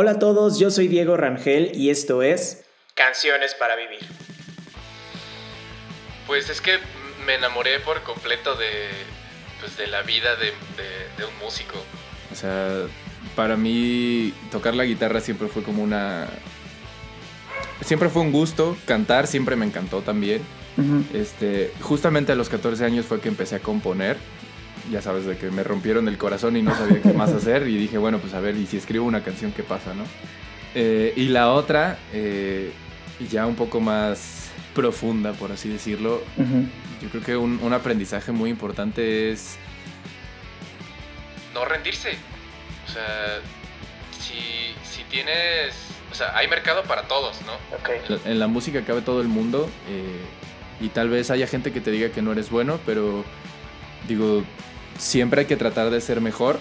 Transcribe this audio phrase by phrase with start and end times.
[0.00, 2.62] Hola a todos, yo soy Diego Rangel y esto es
[2.94, 3.98] Canciones para Vivir.
[6.24, 6.78] Pues es que
[7.26, 8.90] me enamoré por completo de,
[9.58, 10.52] pues de la vida de,
[11.16, 11.74] de, un músico.
[12.30, 12.86] O sea,
[13.34, 16.28] para mí tocar la guitarra siempre fue como una...
[17.80, 20.42] Siempre fue un gusto, cantar siempre me encantó también.
[21.12, 24.16] este, justamente a los 14 años fue que empecé a componer
[24.90, 27.76] ya sabes, de que me rompieron el corazón y no sabía qué más hacer y
[27.76, 30.04] dije, bueno, pues a ver, y si escribo una canción, ¿qué pasa, no?
[30.74, 32.72] Eh, y la otra, eh,
[33.30, 36.22] ya un poco más profunda, por así decirlo,
[37.02, 39.56] yo creo que un, aprendizaje muy importante es
[41.54, 42.10] no rendirse.
[42.86, 43.40] O sea,
[44.20, 45.74] si, si tienes...
[46.10, 47.52] O sea, hay mercado para todos, ¿no?
[48.24, 50.24] En la música cabe todo el mundo eh,
[50.80, 53.24] y tal vez haya gente que te diga que no eres bueno, pero
[54.06, 54.42] digo,
[54.98, 56.58] siempre hay que tratar de ser mejor.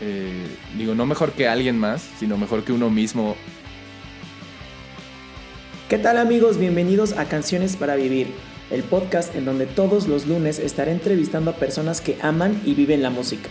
[0.00, 0.46] Eh,
[0.76, 3.36] digo, no mejor que alguien más, sino mejor que uno mismo.
[5.88, 6.58] ¿Qué tal amigos?
[6.58, 8.28] Bienvenidos a Canciones para Vivir,
[8.70, 13.02] el podcast en donde todos los lunes estaré entrevistando a personas que aman y viven
[13.02, 13.48] la música.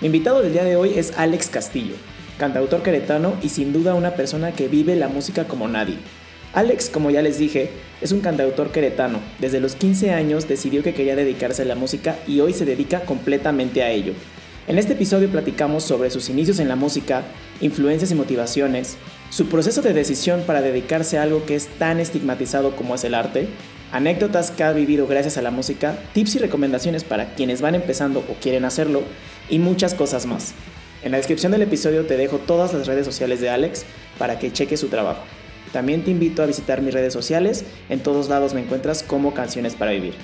[0.00, 1.94] Mi invitado del día de hoy es Alex Castillo,
[2.38, 5.98] cantautor queretano y sin duda una persona que vive la música como nadie.
[6.54, 9.18] Alex, como ya les dije, es un cantautor queretano.
[9.40, 13.00] Desde los 15 años decidió que quería dedicarse a la música y hoy se dedica
[13.00, 14.12] completamente a ello.
[14.68, 17.22] En este episodio platicamos sobre sus inicios en la música,
[17.60, 18.96] influencias y motivaciones,
[19.30, 23.14] su proceso de decisión para dedicarse a algo que es tan estigmatizado como es el
[23.14, 23.48] arte,
[23.90, 28.20] anécdotas que ha vivido gracias a la música, tips y recomendaciones para quienes van empezando
[28.20, 29.02] o quieren hacerlo,
[29.50, 30.54] y muchas cosas más.
[31.02, 33.84] En la descripción del episodio te dejo todas las redes sociales de Alex
[34.18, 35.24] para que cheques su trabajo.
[35.74, 39.74] También te invito a visitar mis redes sociales, en todos lados me encuentras como Canciones
[39.74, 40.14] para Vivir.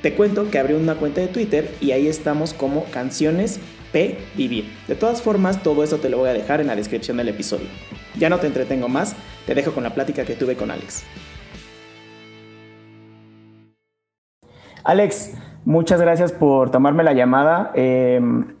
[0.00, 3.60] Te cuento que abrí una cuenta de Twitter y ahí estamos como Canciones
[3.92, 4.64] P Vivir.
[4.88, 7.66] De todas formas, todo eso te lo voy a dejar en la descripción del episodio.
[8.18, 11.04] Ya no te entretengo más, te dejo con la plática que tuve con Alex.
[14.84, 15.34] Alex,
[15.66, 17.72] muchas gracias por tomarme la llamada.
[17.74, 18.56] Em,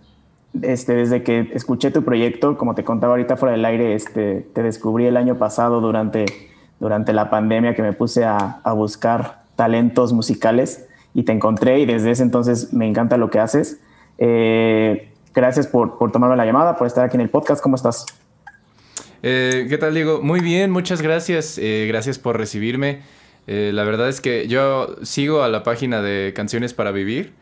[0.62, 4.62] este, desde que escuché tu proyecto, como te contaba ahorita fuera del aire, este, te
[4.62, 6.26] descubrí el año pasado durante,
[6.78, 12.10] durante la pandemia que me puse a, buscar talentos musicales y te encontré y desde
[12.10, 13.80] ese entonces me encanta lo que haces.
[14.18, 17.62] Eh, gracias por, por tomarme la llamada, por estar aquí en el podcast.
[17.62, 18.06] ¿Cómo estás?
[19.22, 20.20] Eh, ¿Qué tal, Diego?
[20.22, 21.58] Muy bien, muchas gracias.
[21.58, 23.02] Eh, gracias por recibirme.
[23.46, 27.32] la verdad es que yo sigo a la página de Canciones para Vivir.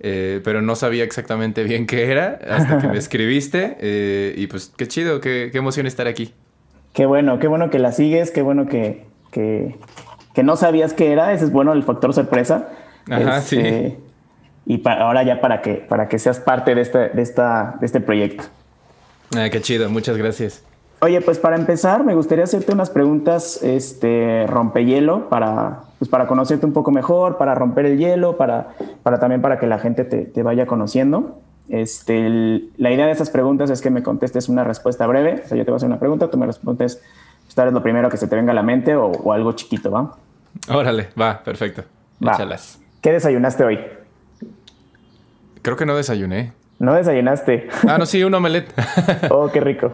[0.00, 3.76] Eh, pero no sabía exactamente bien qué era hasta que me escribiste.
[3.80, 6.32] Eh, y pues qué chido, qué, emoción estar aquí.
[6.92, 9.74] Qué bueno, qué bueno que la sigues, qué bueno que, que,
[10.42, 11.32] no sabías qué era.
[11.32, 12.68] Ese es bueno el factor sorpresa.
[13.10, 13.56] Ajá, sí.
[13.56, 13.98] Este,
[14.66, 17.86] y para, ahora ya para que, para que seas parte de este, de esta, de
[17.86, 18.44] este proyecto.
[19.36, 20.64] Ah, qué chido, muchas gracias.
[21.00, 26.66] Oye, pues para empezar, me gustaría hacerte unas preguntas este, rompehielo para, pues para conocerte
[26.66, 28.68] un poco mejor, para romper el hielo, para,
[29.02, 31.40] para también para que la gente te, vaya conociendo.
[31.68, 32.28] Este,
[32.76, 35.42] la idea de estas preguntas es que me contestes una respuesta breve.
[35.44, 37.00] O sea, yo te voy a hacer una pregunta, tú me respondes,
[37.44, 39.90] pues, tal vez lo primero que se te venga a la mente o, algo chiquito,
[39.90, 40.16] ¿va?
[40.68, 41.84] Órale, va, perfecto.
[42.20, 42.80] Échalas.
[43.00, 43.78] ¿Qué desayunaste hoy?
[45.62, 46.52] Creo que no desayuné.
[46.78, 47.68] ¿No desayunaste?
[47.88, 48.72] Ah, no, sí, un omelette.
[49.30, 49.92] oh, qué rico.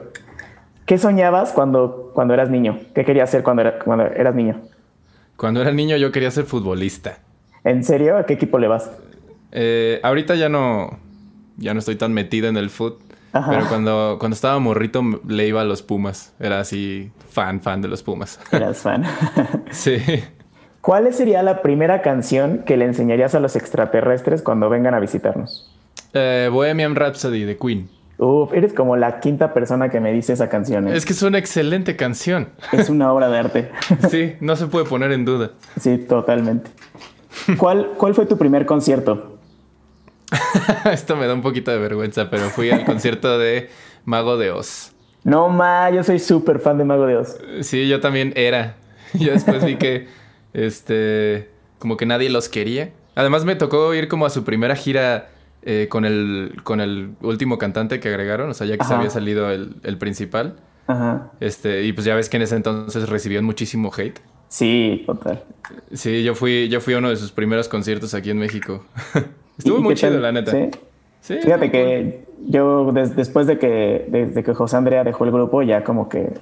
[0.86, 2.80] ¿Qué soñabas cuando, cuando eras niño?
[2.94, 4.60] ¿Qué querías hacer cuando, cuando eras niño?
[5.40, 7.20] Cuando era niño yo quería ser futbolista.
[7.64, 8.18] ¿En serio?
[8.18, 8.90] ¿A qué equipo le vas?
[9.52, 10.98] Eh, ahorita ya no,
[11.56, 12.98] ya no estoy tan metido en el fútbol.
[13.32, 16.34] Pero cuando, cuando estaba morrito le iba a los Pumas.
[16.38, 18.38] Era así fan, fan de los Pumas.
[18.52, 19.02] Eras fan.
[19.70, 19.96] sí.
[20.82, 25.74] ¿Cuál sería la primera canción que le enseñarías a los extraterrestres cuando vengan a visitarnos?
[26.12, 27.88] Eh, Bohemian Rhapsody de Queen.
[28.20, 30.86] Uf, eres como la quinta persona que me dice esa canción.
[30.86, 30.94] ¿eh?
[30.94, 32.50] Es que es una excelente canción.
[32.70, 33.70] Es una obra de arte.
[34.10, 35.52] sí, no se puede poner en duda.
[35.80, 36.70] Sí, totalmente.
[37.56, 39.38] ¿Cuál, cuál fue tu primer concierto?
[40.92, 43.70] Esto me da un poquito de vergüenza, pero fui al concierto de
[44.04, 44.92] Mago de Oz.
[45.24, 47.38] No, ma, yo soy súper fan de Mago de Oz.
[47.62, 48.76] Sí, yo también era.
[49.14, 50.06] Yo después vi que,
[50.52, 52.90] este, como que nadie los quería.
[53.16, 55.30] Además me tocó ir como a su primera gira
[55.62, 59.10] eh, con, el, con el último cantante que agregaron, o sea, ya que se había
[59.10, 60.56] salido el, el principal.
[60.86, 61.30] Ajá.
[61.40, 64.20] Este, y pues ya ves que en ese entonces recibían muchísimo hate.
[64.48, 65.44] Sí, total.
[65.92, 68.84] Sí, yo fui, yo fui a uno de sus primeros conciertos aquí en México.
[69.58, 70.50] Estuvo muy chido, la neta.
[71.20, 71.38] ¿Sí?
[71.40, 76.08] Fíjate que yo después de que, desde que José Andrea dejó el grupo, ya como
[76.08, 76.32] que,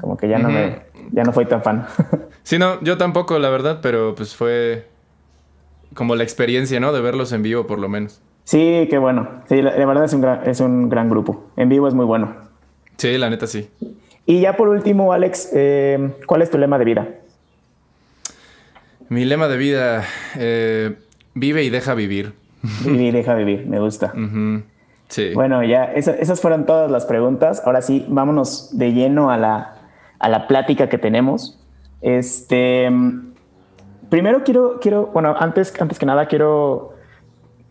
[0.00, 0.80] como que ya no me,
[1.12, 1.86] ya no fui tan fan.
[2.42, 4.88] sí, no, yo tampoco, la verdad, pero pues fue
[5.94, 6.92] como la experiencia, ¿no?
[6.92, 8.20] De verlos en vivo, por lo menos.
[8.50, 9.28] Sí, qué bueno.
[9.48, 11.44] Sí, la, verdad es un, gran, es un gran grupo.
[11.56, 12.34] En vivo es muy bueno.
[12.96, 13.70] Sí, la neta sí.
[14.26, 17.06] Y ya por último, Alex, eh, ¿cuál es tu lema de vida?
[19.08, 20.04] Mi lema de vida,
[20.36, 20.96] eh,
[21.32, 22.32] vive y deja vivir.
[22.84, 24.12] Vive y deja vivir, me gusta.
[25.06, 25.30] Sí.
[25.32, 27.62] Bueno, ya esas fueron todas las preguntas.
[27.64, 29.76] Ahora sí, vámonos de lleno a la,
[30.18, 31.64] a la plática que tenemos.
[32.00, 32.90] Este,
[34.08, 36.96] primero quiero, quiero, bueno, antes, antes que nada quiero,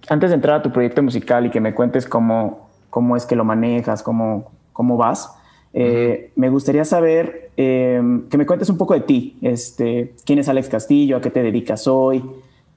[0.10, 3.36] antes de entrar a tu proyecto musical y que me cuentes cómo, cómo es que
[3.36, 5.36] lo manejas, cómo, cómo vas,
[5.74, 9.38] eh, me gustaría saber em, que me cuentes un poco de ti.
[9.42, 11.18] Este, ¿Quién es Alex Castillo?
[11.18, 12.24] ¿A qué te dedicas hoy?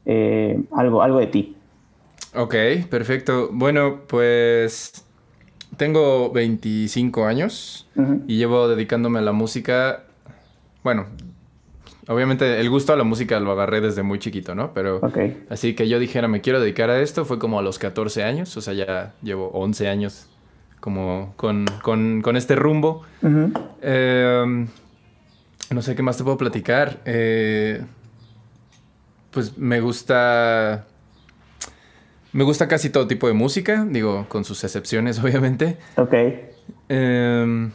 [0.05, 1.57] Eh, algo, algo de ti.
[2.35, 2.55] Ok,
[2.91, 3.49] perfecto.
[3.53, 5.05] Bueno, pues
[5.77, 7.89] tengo 25 años
[8.27, 10.05] y llevo dedicándome a la música.
[10.83, 11.07] Bueno,
[12.09, 14.73] obviamente el gusto a la música lo agarré desde muy chiquito, ¿no?
[14.75, 15.01] Pero
[15.49, 18.57] así que yo dijera, me quiero dedicar a esto, fue como a los 14 años,
[18.57, 20.29] o sea, ya llevo 11 años
[20.81, 21.67] como con,
[22.37, 23.03] este rumbo.
[23.81, 24.67] Em,
[25.71, 27.01] no sé qué más te puedo platicar.
[27.05, 27.83] Eh,
[29.31, 30.87] pues me gusta
[32.33, 35.77] me gusta casi todo tipo de música, digo, con sus excepciones, obviamente.
[35.97, 36.15] Ok.
[36.89, 37.71] Em,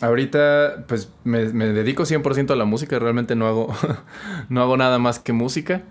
[0.00, 3.68] ahorita, pues me, dedico 100% a la música, realmente no hago,
[4.48, 5.82] no hago nada más que música.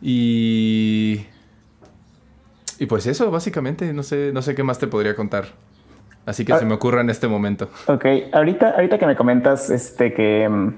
[0.00, 1.26] Y.
[2.80, 5.46] Y pues eso, básicamente, no sé, no sé qué más te podría contar.
[6.26, 7.70] Así que se me ocurre en este momento.
[7.86, 10.72] Ok, ahorita, ahorita que me comentas este, que,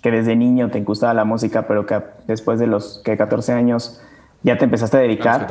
[0.00, 4.00] que desde niño te gustaba la música, pero que después de los que 14 años
[4.44, 5.48] ya te empezaste a dedicar.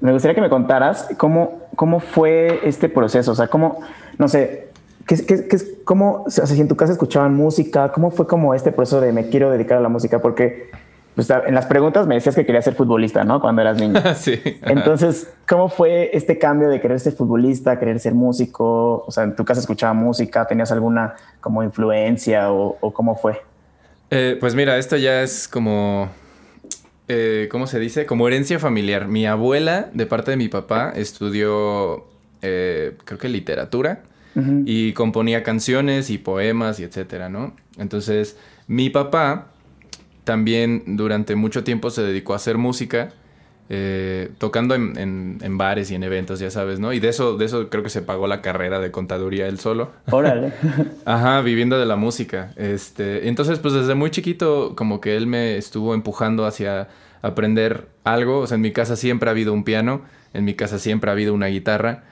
[0.00, 3.80] Me gustaría que me contaras cómo, cómo fue este proceso, o sea, cómo,
[4.16, 4.67] no sé,
[5.08, 8.54] ¿qué, qué, qué, cómo, o sea, si en tu casa escuchaban música, cómo fue como
[8.54, 10.70] este proceso de me quiero dedicar a la música, porque
[11.16, 13.40] pues, en las preguntas me decías que querías ser futbolista, ¿no?
[13.40, 14.00] Cuando eras niño.
[14.14, 14.40] sí.
[14.62, 19.02] Entonces, ¿cómo fue este cambio de querer ser futbolista, querer ser músico?
[19.04, 23.40] O sea, en tu casa escuchaba música, ¿tenías alguna como influencia o, cómo fue?
[24.10, 26.08] Eh, pues mira, esto ya es como
[27.08, 28.06] eh, ¿cómo se dice?
[28.06, 29.08] Como herencia familiar.
[29.08, 32.06] Mi abuela, de parte de mi papá, estudió,
[32.42, 34.02] eh, creo que literatura,
[34.66, 37.54] y componía canciones y poemas y etcétera, ¿no?
[37.78, 38.36] Entonces,
[38.66, 39.48] mi papá
[40.24, 43.10] también durante mucho tiempo se dedicó a hacer música.
[43.70, 46.94] Eh, tocando en, bares y en eventos, ya sabes, ¿no?
[46.94, 49.90] Y de eso, de eso creo que se pagó la carrera de contaduría él solo.
[50.10, 50.52] Órale.
[51.04, 52.52] Ajá, viviendo de la música.
[52.56, 56.88] Este, entonces, pues desde muy chiquito, como que él me estuvo empujando hacia
[57.20, 58.40] aprender algo.
[58.40, 60.02] O sea, en mi casa siempre ha habido un piano,
[60.32, 62.04] en mi casa siempre ha habido una guitarra.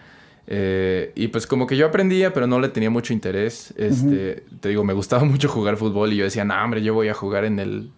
[0.46, 3.74] Eh, y pues como que yo aprendía, pero no le tenía mucho interés.
[3.76, 7.08] Este, te digo, me gustaba mucho jugar fútbol y yo decía, no, hombre, yo voy
[7.08, 7.90] a jugar en el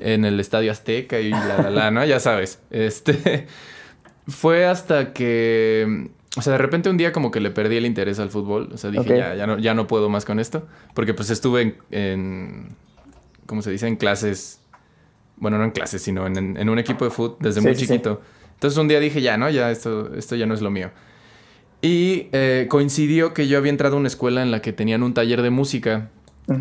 [0.00, 2.04] en el Estadio Azteca y la la la, ¿no?
[2.04, 2.60] Ya sabes.
[2.70, 3.46] Este
[4.26, 8.18] fue hasta que o sea, de repente un día como que le perdí el interés
[8.18, 8.70] al fútbol.
[8.72, 10.66] O sea, dije, ya, ya, no, ya no puedo más con esto.
[10.94, 12.68] Porque pues estuve en, en
[13.46, 13.86] ¿cómo se dice?
[13.86, 14.60] En clases
[15.36, 18.20] bueno, no en clases, sino en, un equipo de fútbol desde muy chiquito.
[18.54, 19.50] Entonces un día dije, ya, ¿no?
[19.50, 20.90] Ya esto, esto ya no es lo mío.
[21.84, 25.12] Y eh, coincidió que yo había entrado a una escuela en la que tenían un
[25.12, 26.08] taller de música.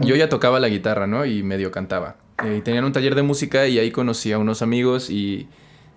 [0.02, 1.26] Yo ya tocaba la guitarra, ¿no?
[1.26, 2.18] Y medio cantaba.
[2.44, 5.48] Eh, y tenían un taller de música y ahí conocí a unos amigos y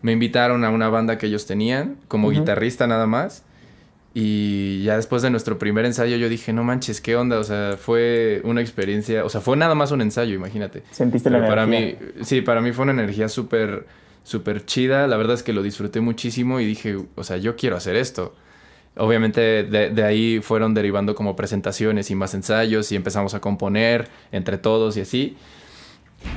[0.02, 3.42] me invitaron a una banda que ellos tenían como guitarrista nada más.
[4.14, 7.40] Y ya después de nuestro primer ensayo yo dije, no manches, ¿qué onda?
[7.40, 10.84] O sea, fue una experiencia, o sea, fue nada más un ensayo, imagínate.
[10.92, 13.86] Sentiste la para mí, sí, para mí fue una energía súper,
[14.22, 15.08] súper chida.
[15.08, 18.34] La verdad es que lo disfruté muchísimo y dije, o sea, yo quiero hacer esto.
[18.96, 24.08] Obviamente de, de ahí fueron derivando como presentaciones y más ensayos y empezamos a componer
[24.32, 25.36] entre todos y así.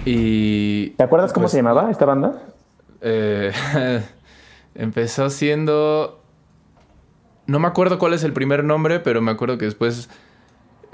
[0.05, 0.89] Y...
[0.91, 2.41] ¿Te acuerdas cómo pues se llamaba esta banda?
[3.01, 3.51] Eh,
[4.75, 6.19] empezó siendo
[7.49, 10.09] no me acuerdo cuál es el primer nombre, pero me acuerdo que después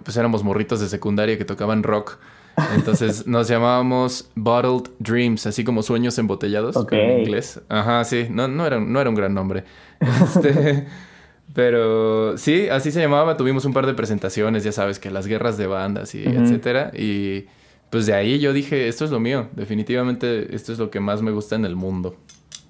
[0.03, 2.17] pues éramos morritos de secundaria que tocaban rock.
[2.75, 7.61] Entonces nos llamábamos Bottled Dreams, así como sueños embotellados en inglés.
[7.67, 9.65] Ajá, sí, no, no, era, no era un gran nombre.
[9.99, 10.87] Este,
[11.55, 13.37] pero sí, así se llamaba.
[13.37, 16.91] Tuvimos un par de presentaciones, ya sabes, que las guerras de bandas y etcétera.
[16.93, 17.45] Y
[17.89, 19.47] pues de ahí yo dije, esto es lo mío.
[19.53, 22.17] Definitivamente esto es lo que más me gusta en el mundo.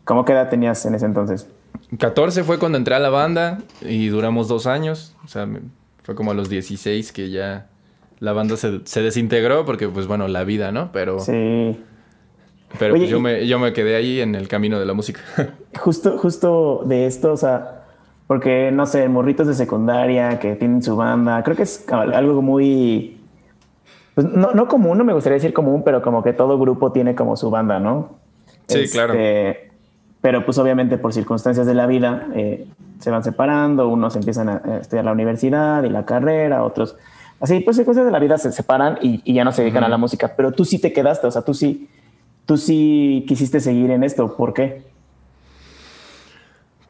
[0.04, 1.48] ¿Cómo qué edad tenías en ese entonces?
[1.98, 5.16] 14 fue cuando entré a la banda y duramos dos años.
[5.26, 5.50] O sea,
[6.04, 7.66] fue como a los 16 que ya
[8.20, 10.92] la banda se, desintegró porque, pues bueno, la vida, ¿no?
[10.92, 11.22] Pero.
[11.22, 11.76] Sí.
[12.78, 15.22] Pero pues yo, me, yo me quedé ahí en el camino de la música.
[15.80, 17.85] Justo, justo de esto, o sea,
[18.28, 23.20] porque, no sé, morritos de secundaria que tienen su banda, creo que es algo muy.
[24.14, 27.16] Pues no, no común, no me gustaría decir común, pero como que todo grupo tiene
[27.16, 28.16] como su banda, ¿no?
[28.68, 29.14] Sí, claro.
[29.14, 29.72] Este,
[30.22, 32.66] pero pues obviamente por circunstancias de la vida eh,
[33.00, 36.96] se van separando, unos empiezan a estudiar la universidad y la carrera, otros
[37.40, 39.98] así pues cosas de la vida se separan y, ya no se dedican a la
[39.98, 41.90] música, pero tú sí te quedaste, o sea, tú sí,
[42.46, 44.84] tú sí quisiste seguir en esto, ¿por qué?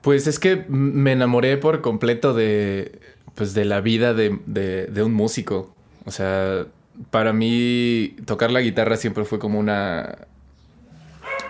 [0.06, 3.00] Pues es que me enamoré por completo de,
[3.34, 5.74] pues de la vida de, de un músico.
[6.06, 6.68] O sea,
[7.10, 10.28] para mí tocar la guitarra siempre fue como una...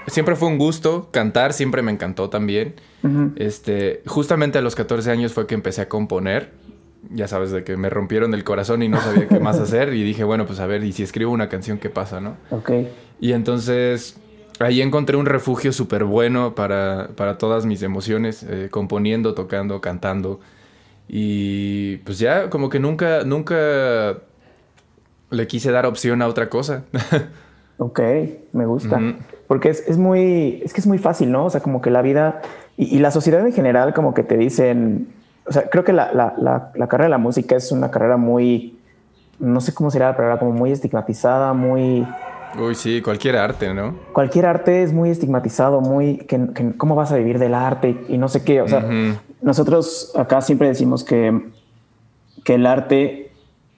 [0.07, 2.75] Siempre fue un gusto, cantar siempre me encantó también.
[3.35, 6.51] Este, justamente a los 14 años fue que empecé a componer.
[7.11, 9.93] Ya sabes, de que me rompieron el corazón y no sabía qué más hacer.
[9.93, 12.37] Y dije, bueno, pues a ver, y si escribo una canción, ¿qué pasa, no?
[12.51, 12.71] Ok.
[13.19, 14.15] Y entonces
[14.59, 20.39] ahí encontré un refugio súper bueno para, para, todas mis emociones, eh, componiendo, tocando, cantando.
[21.07, 24.17] Y pues ya, como que nunca, nunca
[25.29, 26.83] le quise dar opción a otra cosa.
[27.77, 27.99] ok,
[28.53, 28.99] me gusta.
[29.47, 31.45] Porque es, es, muy, es que es muy fácil, ¿no?
[31.45, 32.41] O sea, como que la vida
[32.77, 35.07] y, la sociedad en general como que te dicen,
[35.45, 38.79] o sea, creo que la, la, la, carrera de la música es una carrera muy,
[39.39, 42.05] no sé cómo será la palabra, como muy estigmatizada, muy...
[42.59, 43.95] Uy, sí, cualquier arte, ¿no?
[44.13, 48.03] Cualquier arte es muy estigmatizado, muy, que, ¿cómo vas a vivir del arte?
[48.07, 48.85] Y no sé qué, o sea,
[49.41, 51.49] nosotros acá siempre decimos que,
[52.43, 53.31] que el arte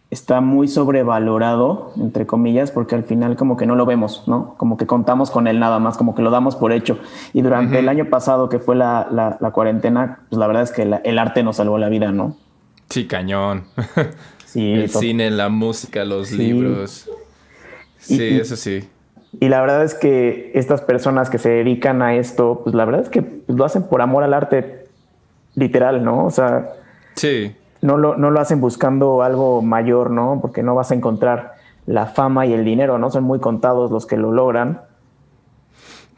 [0.10, 4.56] está muy sobrevalorado, entre comillas, porque al final como que no lo vemos, ¿no?
[4.58, 7.00] Como que contamos con él nada más, como que lo damos por hecho.
[7.34, 11.20] Y durante el año pasado, que fue la, cuarentena, pues la verdad es que el
[11.20, 12.38] arte nos salvó la vida, ¿no?
[12.90, 13.64] Sí, cañón.
[14.46, 17.10] Sí, el cine, la música, los libros.
[18.08, 18.88] Sí, eso sí.
[19.40, 23.02] Y la verdad es que estas personas que se dedican a esto, pues la verdad
[23.02, 24.88] es que lo hacen por amor al arte,
[25.56, 26.26] literal, ¿no?
[26.26, 26.70] O sea...
[27.16, 30.40] Sí no lo, no lo hacen buscando algo mayor, ¿no?
[30.42, 33.10] Porque no vas a encontrar la fama y el dinero, ¿no?
[33.12, 34.82] Son muy contados los que lo logran,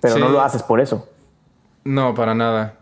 [0.02, 1.08] pero no lo haces por eso.
[1.84, 2.76] No, para nada.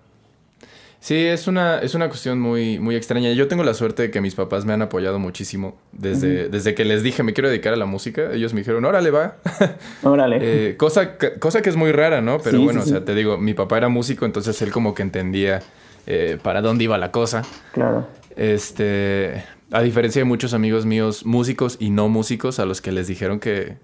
[1.00, 3.32] Sí, es una, es una cuestión muy, muy extraña.
[3.32, 5.78] Yo tengo la suerte de que mis papás me han apoyado muchísimo.
[5.92, 9.12] Desde, desde que les dije me quiero dedicar a la música, ellos me dijeron, órale,
[9.12, 9.36] va.
[10.04, 10.40] Órale.
[10.42, 12.40] Eh, cosa, cosa que es muy rara, ¿no?
[12.40, 15.62] Pero bueno, o sea, te digo, mi papá era músico, entonces él como que entendía
[16.08, 17.44] eh, para dónde iba la cosa.
[17.74, 18.08] Claro.
[18.36, 23.08] Este, a diferencia de muchos amigos míos, músicos y no músicos, a los que les
[23.08, 23.78] dijeron que,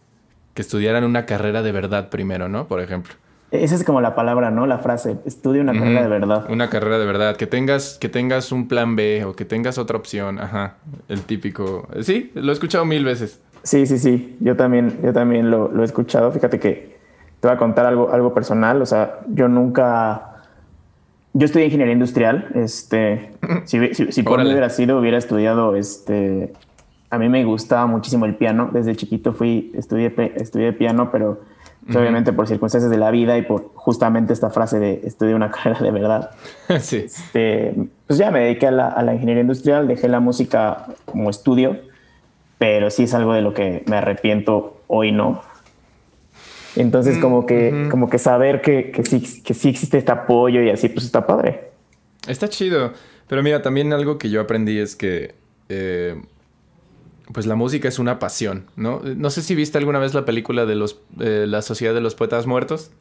[0.56, 2.68] estudiaran una carrera de verdad primero, ¿no?
[2.68, 3.16] Por ejemplo.
[3.54, 4.66] Esa es como la palabra, ¿no?
[4.66, 6.46] La frase, estudia una carrera de verdad.
[6.50, 9.96] Una carrera de verdad, que tengas, que tengas un plan B o que tengas otra
[9.96, 11.88] opción, ajá, el típico.
[12.02, 13.40] Sí, lo he escuchado mil veces.
[13.62, 16.32] Sí, sí, sí, yo también, yo también lo, lo he escuchado.
[16.32, 16.98] Fíjate que
[17.40, 20.34] te voy a contar algo, algo personal, o sea, yo nunca
[21.34, 22.48] yo estudié ingeniería industrial.
[22.56, 23.34] Este,
[23.66, 25.76] si, si, por mí hubiera sido, hubiera estudiado.
[25.76, 26.54] Este,
[27.10, 28.70] a mí me gustaba muchísimo el piano.
[28.72, 31.42] Desde chiquito fui, estudié, estudié piano, pero
[31.90, 35.80] obviamente por circunstancias de la vida y por justamente esta frase de estudié una carrera
[35.82, 36.32] de verdad.
[36.80, 37.04] sí.
[37.06, 37.76] Este,
[38.08, 41.78] pues ya me dediqué a la, a la ingeniería industrial, dejé la música como estudio,
[42.58, 45.42] pero sí es algo de lo que me arrepiento hoy, ¿no?
[46.76, 50.62] Entonces, como mm, que, como que saber que, que, sí, que sí existe este apoyo
[50.62, 51.72] y así, pues está padre.
[52.28, 52.94] Está chido.
[53.28, 55.36] Pero mira, también algo que yo aprendí es que
[55.70, 56.22] eh,
[57.32, 59.02] pues la música es una pasión, ¿no?
[59.04, 62.16] No sé si viste alguna vez la película de los eh, La Sociedad de los
[62.16, 62.92] Poetas Muertos.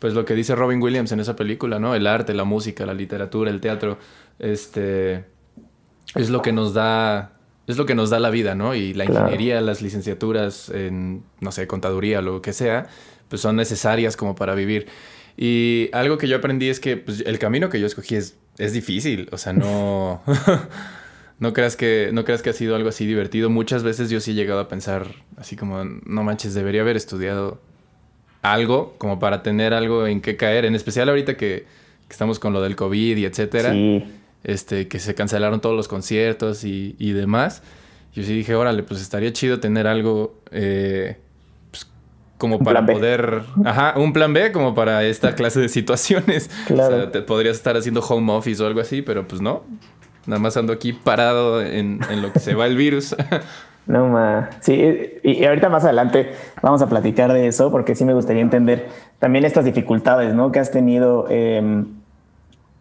[0.00, 1.94] Pues lo que dice Robin Williams en esa película, ¿no?
[1.94, 3.98] El arte, la música, la literatura, el teatro,
[4.38, 5.24] este
[6.14, 7.32] es lo que nos da
[7.66, 8.74] es lo que nos da la vida, ¿no?
[8.74, 12.88] Y la ingeniería, las licenciaturas en, no sé, contaduría, lo que sea,
[13.28, 14.88] pues son necesarias como para vivir.
[15.36, 18.72] Y algo que yo aprendí es que pues, el camino que yo escogí es, es
[18.72, 20.22] difícil, o sea, no...
[21.40, 23.50] no creas que no creas que ha sido algo así divertido.
[23.50, 27.60] Muchas veces yo sí he llegado a pensar así como no manches, debería haber estudiado
[28.42, 31.66] algo como para tener algo en qué caer, en especial ahorita que,
[32.06, 33.72] que estamos con lo del COVID y etcétera.
[33.72, 34.04] Sí
[34.44, 37.62] este, que se cancelaron todos los conciertos y, y demás.
[38.14, 41.18] Yo sí dije, órale, pues estaría chido tener algo eh,
[41.70, 41.86] pues,
[42.38, 43.42] como para poder...
[43.64, 46.50] Ajá, un plan B como para esta clase de situaciones.
[46.66, 46.96] Claro.
[46.96, 49.64] O sea, te podrías estar haciendo home office o algo así, pero pues no.
[50.26, 53.16] Nada más ando aquí parado en, en lo que se va el virus.
[53.86, 54.50] No, ma.
[54.60, 58.88] Sí, y, ahorita más adelante vamos a platicar de eso porque sí me gustaría entender
[59.18, 60.52] también estas dificultades, ¿no?
[60.52, 61.26] Que has tenido...
[61.28, 61.84] Eh,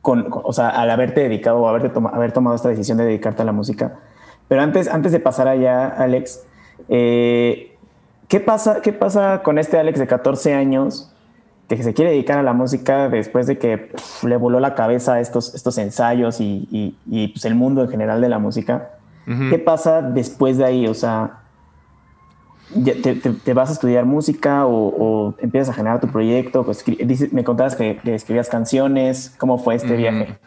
[0.02, 3.46] con, o sea, al haberte dedicado o haberte haber tomado esta decisión de dedicarte a
[3.46, 4.00] la música.
[4.48, 6.46] Pero antes, antes de pasar allá, Alex,
[6.88, 7.76] eh,
[8.28, 11.12] ¿qué, pasa, ¿qué pasa con este Alex de 14 años
[11.78, 13.92] que se quiere dedicar a la música después de que
[14.24, 18.30] le voló la cabeza estos, estos ensayos y, y, pues el mundo en general de
[18.30, 18.92] la música?
[19.26, 20.88] ¿Qué pasa después de ahí?
[20.88, 21.44] O sea,
[23.44, 26.66] te, vas a estudiar música o, empiezas a generar tu proyecto?
[26.66, 26.84] Pues,
[27.32, 29.36] me contabas que, escribías canciones.
[29.38, 30.40] ¿Cómo fue este viaje?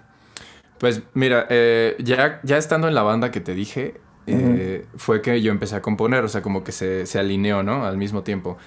[0.78, 5.40] Pues mira, eh, ya, ya estando en la banda que te dije, eh, fue que
[5.40, 7.86] yo empecé a componer, o sea, como que se, se alineó, ¿no?
[7.86, 8.58] Al mismo tiempo.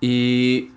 [0.00, 0.70] Y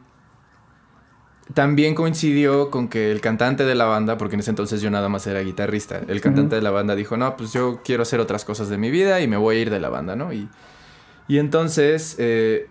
[1.53, 5.09] también coincidió con que el cantante de la banda, porque en ese entonces yo nada
[5.09, 8.45] más era guitarrista, el cantante de la banda dijo, no, pues yo quiero hacer otras
[8.45, 10.31] cosas de mi vida y me voy a ir de la banda, ¿no?
[10.33, 10.47] Y,
[11.27, 12.69] y entonces eh,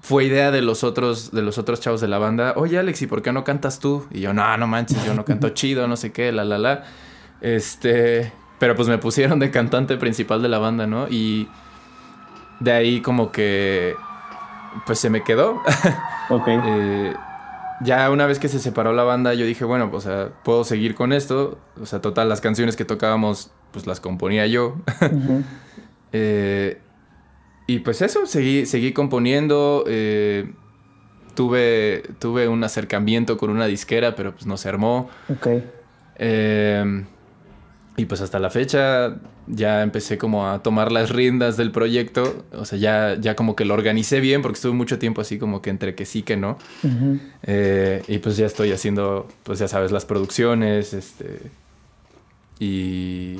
[0.00, 3.06] fue idea de los otros, de los otros chavos de la banda, oye Alex, ¿y
[3.06, 4.06] por qué no cantas tú?
[4.10, 6.84] Y yo, no, no manches, yo no canto chido, no sé qué, la, la, la.
[7.40, 11.08] Este, pero pues me pusieron de cantante principal de la banda, ¿no?
[11.08, 11.48] Y
[12.60, 13.94] de ahí como que,
[14.86, 15.62] pues se me quedó.
[16.30, 16.48] Ok.
[16.48, 17.14] Eh,
[17.82, 20.64] ya una vez que se separó la banda, yo dije, bueno, pues, o sea, puedo
[20.64, 21.58] seguir con esto.
[21.80, 24.76] O sea, total, las canciones que tocábamos, pues las componía yo.
[26.16, 26.78] Eh,
[27.66, 29.82] y pues eso, seguí, seguí componiendo.
[29.88, 30.48] Eh,
[31.34, 35.10] tuve, tuve un acercamiento con una disquera, pero pues no se armó.
[35.28, 35.48] Ok.
[37.96, 42.44] Y pues hasta la fecha ya empecé como a tomar las riendas del proyecto.
[42.52, 45.62] O sea, ya, ya como que lo organicé bien porque estuve mucho tiempo así como
[45.62, 46.58] que entre que sí que no.
[47.44, 51.52] Eh, y pues ya estoy haciendo, pues ya sabes, las producciones, este...
[52.58, 53.36] Y...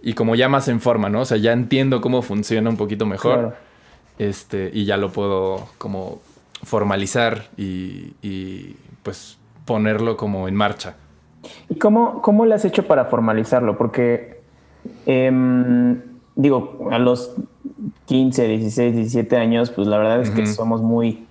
[0.00, 1.22] Y como ya más en forma, ¿no?
[1.22, 3.56] O sea, ya entiendo cómo funciona un poquito mejor.
[4.20, 6.22] Este, y ya lo puedo como
[6.62, 10.94] formalizar y, y pues ponerlo como en marcha.
[11.68, 13.76] ¿Y cómo, cómo le has hecho para formalizarlo?
[13.76, 14.40] Porque,
[15.06, 16.00] em,
[16.34, 17.34] digo, a los
[18.06, 21.26] 15, 16, 17 años, pues la verdad es que somos muy,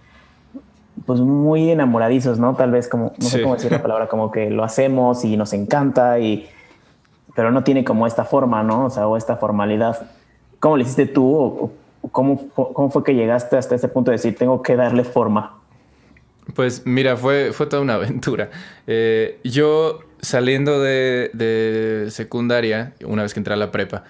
[1.05, 2.55] pues muy enamoradizos, ¿no?
[2.55, 5.53] Tal vez como, no sé cómo decir la palabra, como que lo hacemos y nos
[5.53, 6.47] encanta, y,
[7.35, 8.85] pero no tiene como esta forma, ¿no?
[8.85, 10.09] O sea, o esta formalidad.
[10.59, 11.71] ¿Cómo le hiciste tú o,
[12.11, 15.56] cómo, cómo fue que llegaste hasta ese punto de decir, tengo que darle forma?
[16.53, 18.49] Pues mira, fue, fue toda una aventura.
[18.85, 24.03] Eh, yo saliendo de, secundaria, una vez que entré a la prepa,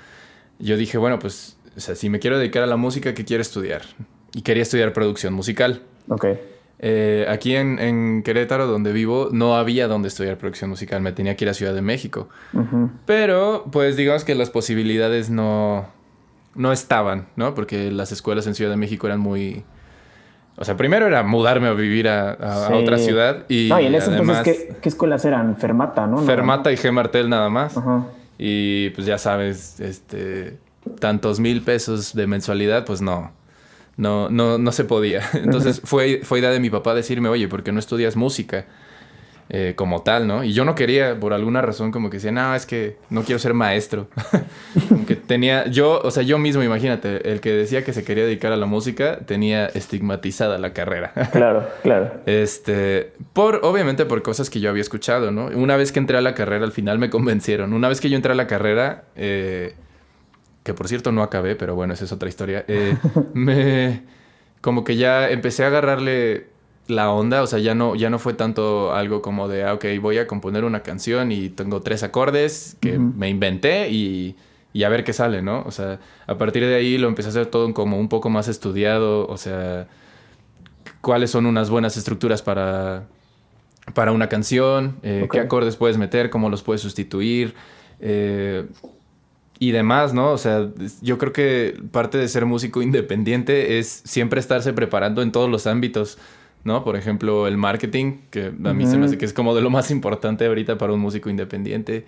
[0.59, 3.41] yo dije, bueno, pues, o sea, si me quiero dedicar a la música, ¿qué quiero
[3.41, 3.83] estudiar?
[4.33, 5.81] Y quería estudiar producción musical.
[6.09, 6.25] Ok.
[6.79, 11.01] Eh, aquí en, Querétaro, donde vivo, no había donde estudiar producción musical.
[11.01, 12.29] Me tenía que ir a Ciudad de México.
[13.05, 15.87] Pero, pues, digamos que las posibilidades no,
[16.55, 17.53] no estaban, ¿no?
[17.55, 19.63] Porque las escuelas en Ciudad de México eran muy
[20.59, 23.69] o sea, primero era mudarme a vivir a, otra ciudad y.
[23.69, 25.55] No, y en ese entonces, ¿qué, ¿qué, escuelas eran?
[25.55, 26.17] Fermata, ¿no?
[26.17, 26.91] Fermata y G.
[26.91, 27.77] Martel nada más.
[27.77, 28.05] Ajá.
[28.39, 30.57] Y pues ya sabes, este.
[30.99, 33.31] Tantos mil pesos de mensualidad, pues no.
[33.97, 35.21] No, no, no se podía.
[35.33, 38.65] Entonces fue, fue idea de mi papá decirme, oye, ¿por qué no estudias música?
[39.49, 40.43] Eh, como tal, ¿no?
[40.43, 43.39] Y yo no quería, por alguna razón, como que decía, no, es que no quiero
[43.39, 44.07] ser maestro.
[45.07, 48.51] que tenía, yo, o sea, yo mismo, imagínate, el que decía que se quería dedicar
[48.51, 51.13] a la música tenía estigmatizada la carrera.
[51.31, 52.11] claro, claro.
[52.25, 55.45] Este, por, obviamente por cosas que yo había escuchado, ¿no?
[55.45, 57.71] Una vez que entré a la carrera, al final me convencieron.
[57.71, 59.75] Una vez que yo entré a la carrera, eh,
[60.63, 62.97] que por cierto no acabé, pero bueno, esa es otra historia, eh,
[63.33, 64.01] me,
[64.59, 66.56] como que ya empecé a agarrarle
[66.87, 69.85] la onda, o sea, ya no, ya no fue tanto algo como de, ah, ok,
[70.01, 74.35] voy a componer una canción y tengo tres acordes que me inventé y,
[74.73, 75.63] y, a ver qué sale, ¿no?
[75.65, 78.47] O sea, a partir de ahí lo empecé a hacer todo como un poco más
[78.47, 79.87] estudiado, o sea,
[81.01, 83.07] cuáles son unas buenas estructuras para,
[83.93, 87.55] para una canción, eh, qué acordes puedes meter, cómo los puedes sustituir.
[87.99, 88.65] Eh,
[89.59, 90.31] y demás, ¿no?
[90.31, 90.69] O sea,
[91.01, 95.65] yo creo que parte de ser músico independiente es siempre estarse preparando en todos los
[95.65, 96.17] ámbitos.
[96.67, 96.83] ¿No?
[96.83, 99.71] Por ejemplo, el marketing, que a mí se me hace que es como de lo
[99.71, 102.05] más importante ahorita para un músico independiente.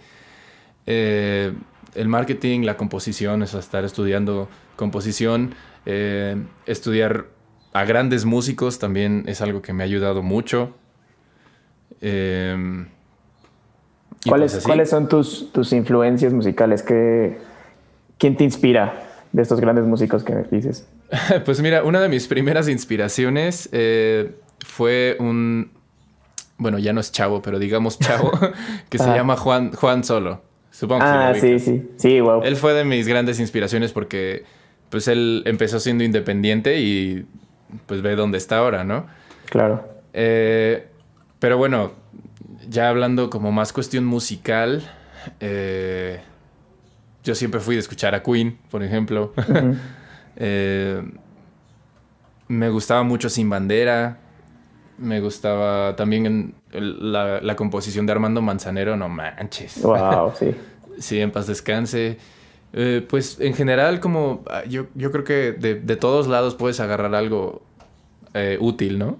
[0.85, 1.53] Eh,
[1.95, 5.55] el marketing, la composición, es estar estudiando composición,
[5.87, 6.35] eh,
[6.67, 7.25] estudiar
[7.73, 10.75] a grandes músicos también es algo que me ha ayudado mucho.
[12.01, 12.87] Em,
[14.27, 16.83] ¿Cuáles, pues ¿Cuáles son tus, tus influencias musicales?
[16.83, 17.37] ¿Qué,
[18.17, 20.87] ¿Quién te inspira de estos grandes músicos que dices?
[21.45, 25.71] Pues mira, una de mis primeras inspiraciones eh, fue un,
[26.57, 28.31] bueno, ya no es chavo, pero digamos chavo,
[28.89, 29.15] que se ah.
[29.15, 30.41] llama Juan, Juan Solo.
[30.71, 32.43] Supongo que Ah, sí, sí, sí, wow.
[32.43, 34.45] Él fue de mis grandes inspiraciones porque,
[34.89, 37.25] pues él empezó siendo independiente y,
[37.85, 39.07] pues ve dónde está ahora, ¿no?
[39.49, 39.87] Claro.
[40.13, 40.87] Eh,
[41.39, 41.93] pero bueno,
[42.69, 44.83] ya hablando como más cuestión musical,
[45.39, 46.19] eh,
[47.23, 49.33] yo siempre fui de escuchar a Queen, por ejemplo.
[50.41, 51.03] Eh,
[52.47, 54.19] me gustaba mucho Sin Bandera.
[54.99, 59.81] Me gustaba también la, composición de Armando Manzanero, no manches.
[59.81, 60.55] Wow, sí.
[60.97, 62.17] sí, en paz descanse.
[62.73, 67.15] Eh, pues en general, como ah, yo, yo creo que de, todos lados puedes agarrar
[67.15, 67.61] algo
[68.33, 69.17] eh, útil, ¿no?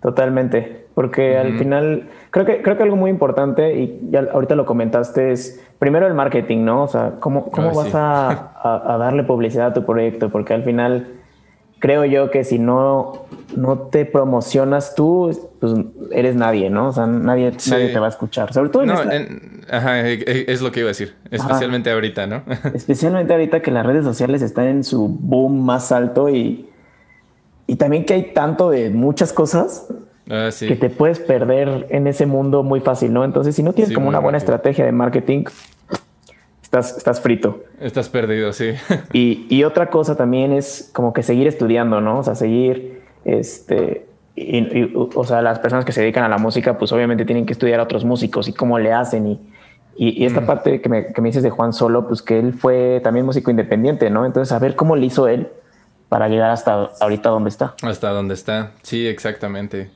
[0.00, 0.86] Totalmente.
[0.94, 5.32] porque al final creo que, creo que algo muy importante, y ya ahorita lo comentaste,
[5.32, 6.84] es primero el marketing, ¿no?
[6.84, 10.30] O sea, ¿cómo, cómo vas a, a, darle publicidad a tu proyecto?
[10.30, 11.19] Porque al final
[11.80, 15.72] creo yo que si no, no te promocionas tú, pues
[16.12, 16.88] eres nadie, ¿no?
[16.88, 18.52] O sea, nadie, nadie te va a escuchar.
[18.52, 22.26] Sobre todo en, no, ajá, e, e, es lo que iba a decir, especialmente ahorita,
[22.26, 22.42] ¿no?
[22.74, 26.68] especialmente ahorita que las redes sociales están en su boom más alto y,
[27.66, 29.88] y también que hay tanto de muchas cosas
[30.28, 33.24] ah, que te puedes perder en ese mundo muy fácil, ¿no?
[33.24, 35.44] Entonces, si no tienes como una buena estrategia de marketing,
[36.70, 37.64] estás, estás frito.
[37.80, 38.74] Estás perdido, sí.
[39.12, 42.20] Y, y, otra cosa también es como que seguir estudiando, ¿no?
[42.20, 44.06] O sea, seguir, este,
[44.36, 47.52] y, o sea, las personas que se dedican a la música, pues obviamente tienen que
[47.52, 49.26] estudiar a otros músicos y cómo le hacen.
[49.26, 49.40] Y,
[49.96, 50.46] y, esta mm.
[50.46, 53.50] parte que me, que me, dices de Juan Solo, pues que él fue también músico
[53.50, 54.24] independiente, ¿no?
[54.24, 55.48] Entonces, a ver cómo le hizo él
[56.08, 57.74] para llegar hasta ahorita donde está.
[57.82, 59.90] Hasta donde está, sí, exactamente.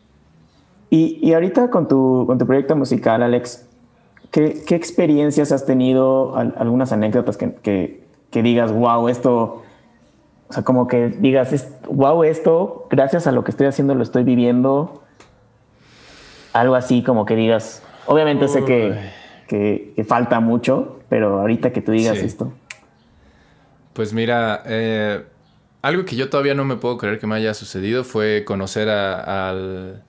[0.90, 3.63] Y, y ahorita con tu, con tu proyecto musical, Alex,
[4.34, 6.36] ¿Qué, experiencias has tenido?
[6.36, 9.62] algunas anécdotas que, digas, wow, esto,
[10.48, 14.24] o sea, como que digas, wow, esto, gracias a lo que estoy haciendo, lo estoy
[14.24, 15.04] viviendo.
[16.52, 22.18] Algo así como que digas, obviamente sé que, falta mucho, pero ahorita que tú digas
[22.18, 22.52] esto.
[23.92, 25.22] Pues mira, eh,
[25.80, 30.02] algo que yo todavía no me puedo creer que me haya sucedido fue conocer al,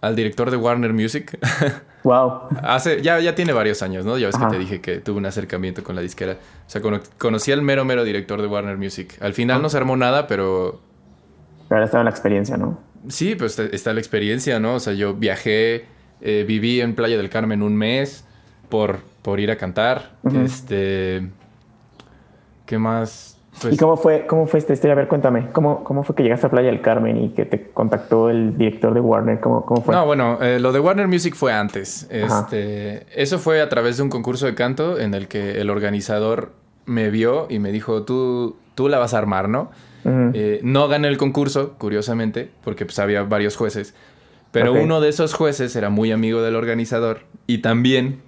[0.00, 1.36] al director de Warner Music.
[2.04, 2.48] Wow.
[2.62, 4.18] Hace, ya, ya tiene varios años, ¿no?
[4.18, 6.34] Ya ves que te dije que tuve un acercamiento con la disquera.
[6.34, 6.80] O sea,
[7.18, 9.16] conocí al mero, mero director de Warner Music.
[9.20, 10.80] Al final no se armó nada, pero.
[11.68, 12.78] Pero ahora estaba la experiencia, ¿no?
[13.08, 14.74] Sí, pues está, la experiencia, ¿no?
[14.74, 15.86] O sea, yo viajé,
[16.20, 18.24] eh, viví en Playa del Carmen un mes
[18.68, 20.12] por, por ir a cantar.
[20.32, 21.28] Este.
[22.66, 23.37] ¿Qué más?
[23.60, 24.92] Pues ¿Y cómo fue, cómo fue esta historia?
[24.92, 27.70] A ver, cuéntame, ¿cómo, ¿cómo fue que llegaste a Playa del Carmen y que te
[27.70, 29.40] contactó el director de Warner?
[29.40, 29.94] ¿Cómo, cómo fue?
[29.94, 32.06] No, bueno, eh, lo de Warner Music fue antes.
[32.10, 36.52] Este, eso fue a través de un concurso de canto en el que el organizador
[36.86, 39.70] me vio y me dijo, tú, tú la vas a armar, ¿no?
[40.32, 43.94] Eh, no gané el concurso, curiosamente, porque pues había varios jueces.
[44.52, 48.22] Pero uno de esos jueces era muy amigo del organizador y también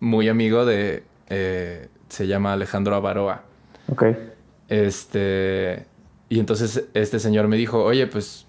[0.00, 1.04] muy amigo de...
[1.30, 3.42] Eh, se llama Alejandro Avaroa.
[3.90, 4.04] Ok.
[4.68, 5.86] Este,
[6.28, 8.46] y entonces este señor me dijo, oye, pues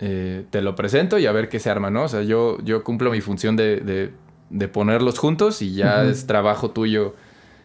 [0.00, 2.04] eh, te lo presento y a ver qué se arma, ¿no?
[2.04, 4.12] O sea, yo, yo cumplo mi función de,
[4.50, 7.14] de, ponerlos juntos y ya es trabajo tuyo,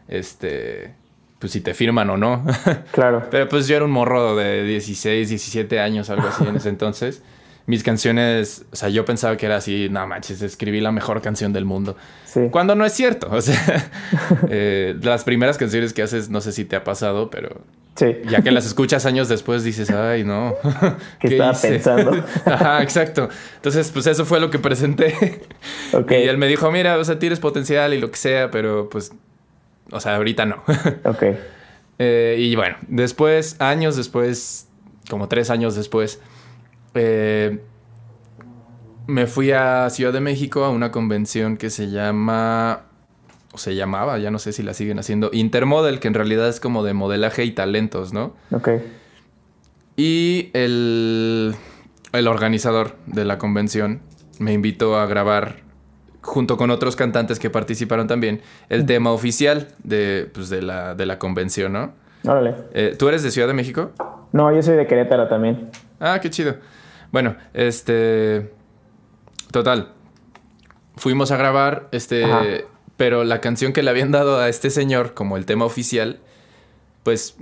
[0.07, 0.95] este,
[1.39, 2.45] pues si te firman o no.
[2.91, 3.27] Claro.
[3.29, 7.21] Pero pues yo era un morro de 16, 17 años, algo así en ese entonces
[7.65, 11.53] mis canciones, o sea, yo pensaba que era así, no manches, escribí la mejor canción
[11.53, 11.95] del mundo.
[12.25, 12.49] Sí.
[12.51, 13.89] Cuando no es cierto, o sea,
[14.49, 17.61] eh, las primeras canciones que haces, no sé si te ha pasado, pero
[17.95, 18.17] sí.
[18.27, 20.55] ya que las escuchas años después dices, ay, no.
[21.19, 22.25] ¿Qué, estaba pensando?
[22.45, 23.29] Ajá, exacto.
[23.55, 25.41] Entonces, pues eso fue lo que presenté.
[25.93, 26.25] Okay.
[26.25, 29.13] Y él me dijo, mira, o sea, tienes potencial y lo que sea, pero pues,
[29.89, 30.63] o sea, ahorita no.
[31.05, 31.23] ok.
[31.99, 34.67] Eh, y bueno, después, años después,
[35.09, 36.19] como tres años después,
[36.93, 37.59] eh,
[39.07, 42.83] me fui a Ciudad de México a una convención que se llama,
[43.53, 46.59] o se llamaba, ya no sé si la siguen haciendo, Intermodel, que en realidad es
[46.59, 48.33] como de modelaje y talentos, ¿no?
[48.51, 48.69] Ok.
[49.95, 51.55] Y el,
[52.13, 54.01] el organizador de la convención
[54.39, 55.57] me invitó a grabar
[56.21, 61.05] junto con otros cantantes que participaron también, el tema oficial de, pues, de, la, de
[61.05, 61.91] la convención, ¿no?
[62.25, 62.55] Órale.
[62.73, 63.91] Eh, ¿Tú eres de Ciudad de México?
[64.31, 65.69] No, yo soy de Querétaro también.
[65.99, 66.55] Ah, qué chido.
[67.13, 68.51] Bueno, este.
[69.51, 69.93] Total.
[70.97, 72.25] Fuimos a grabar, este.
[72.97, 76.19] Pero la canción que le habían dado a este señor como el tema oficial,
[77.03, 77.37] pues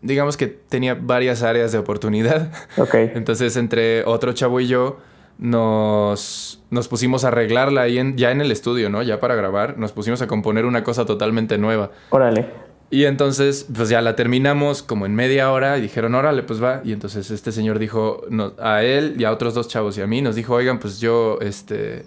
[0.00, 2.50] digamos que tenía varias áreas de oportunidad.
[2.78, 2.94] Ok.
[2.94, 4.98] Entonces, entre otro chavo y yo,
[5.38, 9.02] nos, nos pusimos a arreglarla ahí en, ya en el estudio, ¿no?
[9.02, 11.90] Ya para grabar, nos pusimos a componer una cosa totalmente nueva.
[12.10, 12.63] Órale.
[12.90, 16.80] Y entonces, pues ya la terminamos como en media hora y dijeron, órale, pues va.
[16.84, 18.22] Y entonces este señor dijo
[18.58, 21.38] a él y a otros dos chavos y a mí, nos dijo, oigan, pues yo,
[21.40, 22.06] este...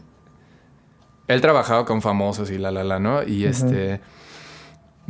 [1.27, 3.23] Él trabajaba con famosos y la, la, la, ¿no?
[3.23, 3.99] Y este...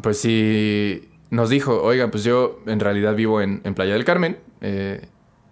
[0.02, 5.08] Pues sí, nos dijo, oigan, pues yo en realidad vivo en, Playa del Carmen eh,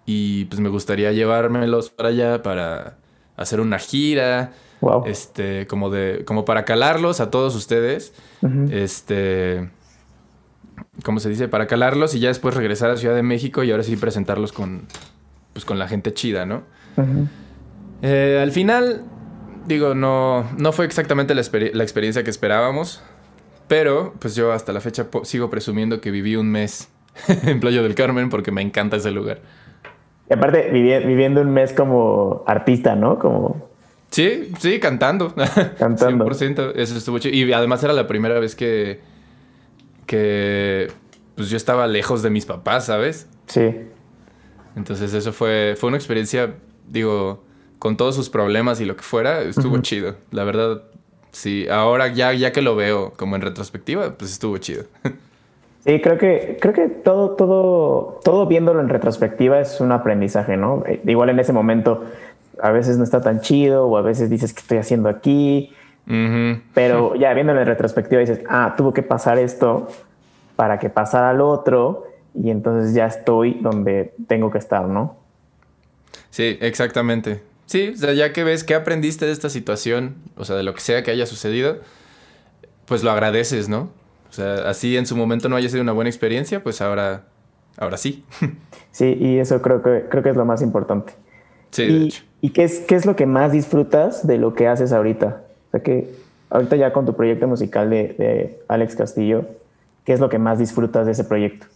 [0.06, 2.98] y pues me gustaría llevármelos para allá para
[3.36, 4.52] hacer una gira.
[4.80, 5.04] Wow.
[5.06, 8.12] Este, como de, como para calarlos a todos ustedes.
[8.70, 9.70] Este
[11.04, 11.48] ¿cómo se dice?
[11.48, 14.82] Para calarlos y ya después regresar a Ciudad de México y ahora sí presentarlos con,
[15.52, 16.62] pues, con la gente chida, ¿no?
[18.02, 19.02] Eh, al final,
[19.66, 23.02] digo, no, no fue exactamente la, experiencia que esperábamos,
[23.68, 26.88] pero pues yo hasta la fecha sigo presumiendo que viví un mes
[27.44, 29.40] en Playa del Carmen porque me encanta ese lugar.
[30.28, 33.18] Y aparte, viviendo un mes como artista, ¿no?
[33.18, 33.68] Como...
[34.10, 35.34] Sí, sí, cantando.
[35.78, 36.26] Cantando.
[36.26, 36.72] 100%.
[36.76, 37.34] Eso estuvo chido.
[37.34, 39.00] Y además era la primera vez que.
[40.06, 40.88] Que.
[41.34, 43.28] Pues yo estaba lejos de mis papás, ¿sabes?
[43.46, 43.74] Sí.
[44.74, 45.74] Entonces, eso fue.
[45.78, 46.54] Fue una experiencia,
[46.88, 47.44] digo,
[47.78, 50.16] con todos sus problemas y lo que fuera, estuvo chido.
[50.30, 50.84] La verdad,
[51.32, 51.68] sí.
[51.68, 54.84] Ahora ya, ya que lo veo como en retrospectiva, pues estuvo chido.
[55.86, 60.82] Sí, creo que, creo que todo, todo, todo viéndolo en retrospectiva es un aprendizaje, ¿no?
[60.84, 62.02] Eh, igual en ese momento
[62.60, 65.72] a veces no está tan chido o a veces dices que estoy haciendo aquí,
[66.06, 69.88] pero ya viéndolo en retrospectiva dices, ah, tuvo que pasar esto
[70.54, 75.16] para que pasara lo otro y entonces ya estoy donde tengo que estar, ¿no?
[76.30, 77.42] Sí, exactamente.
[77.66, 80.74] Sí, o sea, ya que ves que aprendiste de esta situación, o sea, de lo
[80.74, 81.78] que sea que haya sucedido,
[82.86, 83.90] pues lo agradeces, ¿no?
[84.28, 87.24] O sea, así en su momento no haya sido una buena experiencia, pues ahora,
[87.76, 88.24] ahora sí.
[88.92, 91.12] Sí, y eso creo que, creo que es lo más importante.
[91.70, 92.22] Sí, y, de hecho.
[92.40, 95.42] ¿Y qué es, qué es lo que más disfrutas de lo que haces ahorita?
[95.76, 96.14] Sea, que
[96.50, 99.46] ahorita ya con tu proyecto musical de, de Alex Castillo,
[100.04, 101.66] ¿qué es lo que más disfrutas de ese proyecto?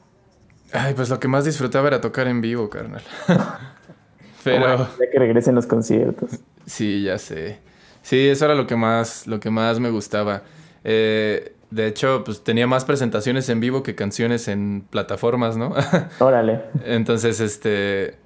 [0.72, 3.02] Ay, pues lo que más disfrutaba era tocar en vivo, carnal.
[4.44, 4.88] Pero...
[4.98, 6.30] de que regresen los conciertos.
[6.66, 7.58] Sí, ya sé.
[8.02, 10.42] Sí, eso era lo que más, lo que más me gustaba.
[10.84, 15.74] Eh, de hecho, pues tenía más presentaciones en vivo que canciones en plataformas, ¿no?
[16.18, 16.62] Órale.
[16.84, 18.16] Entonces, este.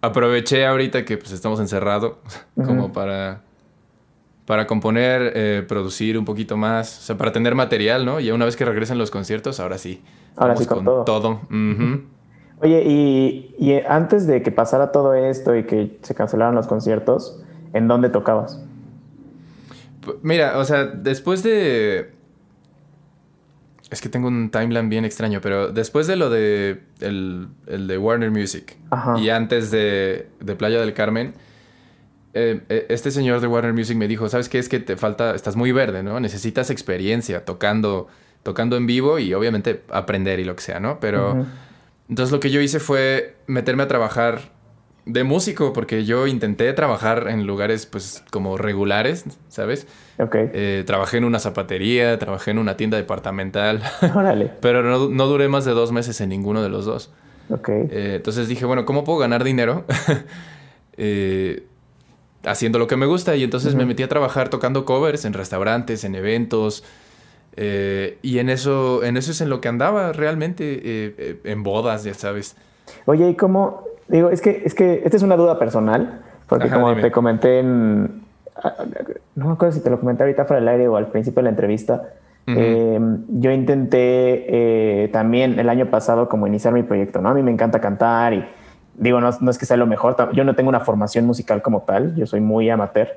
[0.00, 2.16] Aproveché ahorita que pues estamos encerrados
[2.56, 3.42] como para.
[4.46, 8.18] Para componer, eh, producir un poquito más, o sea, para tener material, ¿no?
[8.18, 10.02] Y una vez que regresen los conciertos, ahora sí.
[10.36, 11.04] Ahora sí con, todo.
[11.04, 11.40] todo.
[12.60, 17.42] Oye, y, y antes de que pasara todo esto y que se cancelaran los conciertos,
[17.72, 18.64] ¿en dónde tocabas?
[20.22, 22.10] Mira, o sea, después de
[23.92, 28.30] es que tengo un timeline bien extraño, pero después de lo de el, de Warner
[28.30, 28.76] Music
[29.18, 31.34] y antes de, Playa del Carmen,
[32.34, 34.58] eh, eh, este señor de Warner Music me dijo, ¿sabes qué?
[34.58, 36.20] Es que te falta, estás muy verde, ¿no?
[36.20, 38.08] Necesitas experiencia tocando,
[38.42, 40.98] tocando en vivo y obviamente aprender y lo que sea, ¿no?
[41.00, 41.46] Pero
[42.08, 44.52] entonces lo que yo hice fue meterme a trabajar
[45.04, 49.86] de músico, porque yo intenté trabajar en lugares pues como regulares, ¿sabes?
[50.18, 50.36] Ok.
[50.36, 53.82] Eh, trabajé en una zapatería, trabajé en una tienda departamental.
[54.14, 54.50] Órale.
[54.60, 57.12] pero no, no, duré más de dos meses en ninguno de los dos.
[57.50, 57.68] Ok.
[57.68, 59.84] Eh, entonces dije, bueno, ¿cómo puedo ganar dinero?
[60.98, 61.64] Eh,
[62.44, 63.36] haciendo lo que me gusta.
[63.36, 66.84] Y entonces me metí a trabajar tocando covers en restaurantes, en eventos.
[67.56, 72.56] y en eso, en eso es en lo que andaba realmente, en bodas, ya sabes.
[73.06, 76.94] Oye, ¿y cómo, Digo, es que, es que esta es una duda personal, porque como
[76.94, 78.22] te comenté en.
[79.34, 81.44] No me acuerdo si te lo comenté ahorita fuera del aire o al principio de
[81.44, 82.10] la entrevista.
[82.46, 87.30] Em, yo intenté eh, también el año pasado como iniciar mi proyecto, ¿no?
[87.30, 88.44] A mí me encanta cantar y
[88.94, 91.82] digo, no, no es que sea lo mejor, yo no tengo una formación musical como
[91.82, 93.08] tal, yo soy muy amateur.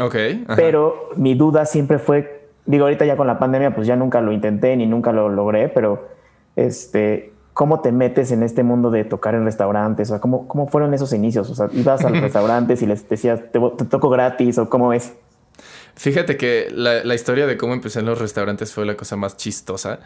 [0.00, 0.16] Ok.
[0.56, 4.32] Pero mi duda siempre fue, digo, ahorita ya con la pandemia pues ya nunca lo
[4.32, 6.08] intenté ni nunca lo logré, pero
[6.54, 10.10] este, ¿Cómo te metes en este mundo de tocar en restaurantes?
[10.10, 11.48] O ¿cómo, ¿Cómo fueron esos inicios?
[11.48, 15.14] O sea, ¿ibas a los restaurantes y les decías, te, toco gratis o cómo es?
[15.94, 20.00] Fíjate que la, historia de cómo empecé en los restaurantes fue la cosa más chistosa.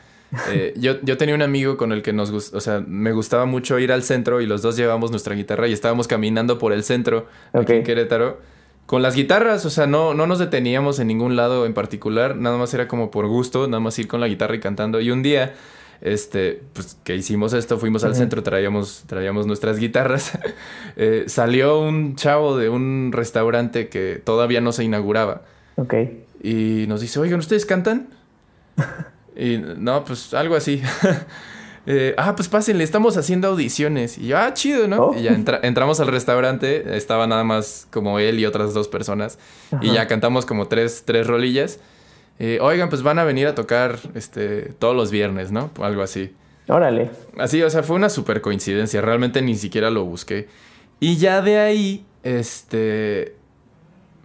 [0.51, 3.47] Eh, yo, yo tenía un amigo con el que nos gustó, o sea, me gustaba
[3.47, 6.85] mucho ir al centro y los dos llevábamos nuestra guitarra y estábamos caminando por el
[6.85, 8.39] centro aquí en Querétaro
[8.87, 12.57] con las guitarras, o sea, no, no nos deteníamos en ningún lado en particular, nada
[12.57, 15.01] más era como por gusto, nada más ir con la guitarra y cantando.
[15.01, 15.55] Y un día
[16.01, 20.33] este, pues que hicimos esto, fuimos al centro, traíamos, traíamos nuestras guitarras.
[20.97, 25.43] Eh, salió un chavo de un restaurante que todavía no se inauguraba.
[25.77, 25.95] Ok.
[26.43, 28.09] Y nos dice, oigan, ¿ustedes cantan?
[29.41, 30.83] y no, pues algo así.
[31.87, 34.19] Eh, ah, pues pásenle, estamos haciendo audiciones.
[34.19, 35.07] Y yo, ah, chido, ¿no?
[35.07, 35.19] Oh.
[35.19, 35.31] Y ya
[35.63, 39.39] entramos al restaurante, estaba nada más como él y otras dos personas.
[39.81, 41.81] Y ya cantamos como tres, tres rolillas.
[42.39, 45.71] Eh, oigan, pues van a venir a tocar este, todos los viernes, ¿no?
[45.81, 46.35] Algo así.
[46.69, 47.11] Órale.
[47.39, 49.01] Así, o sea, fue una super coincidencia.
[49.01, 50.49] Realmente ni siquiera lo busqué.
[51.01, 53.40] Y ya de ahí, este.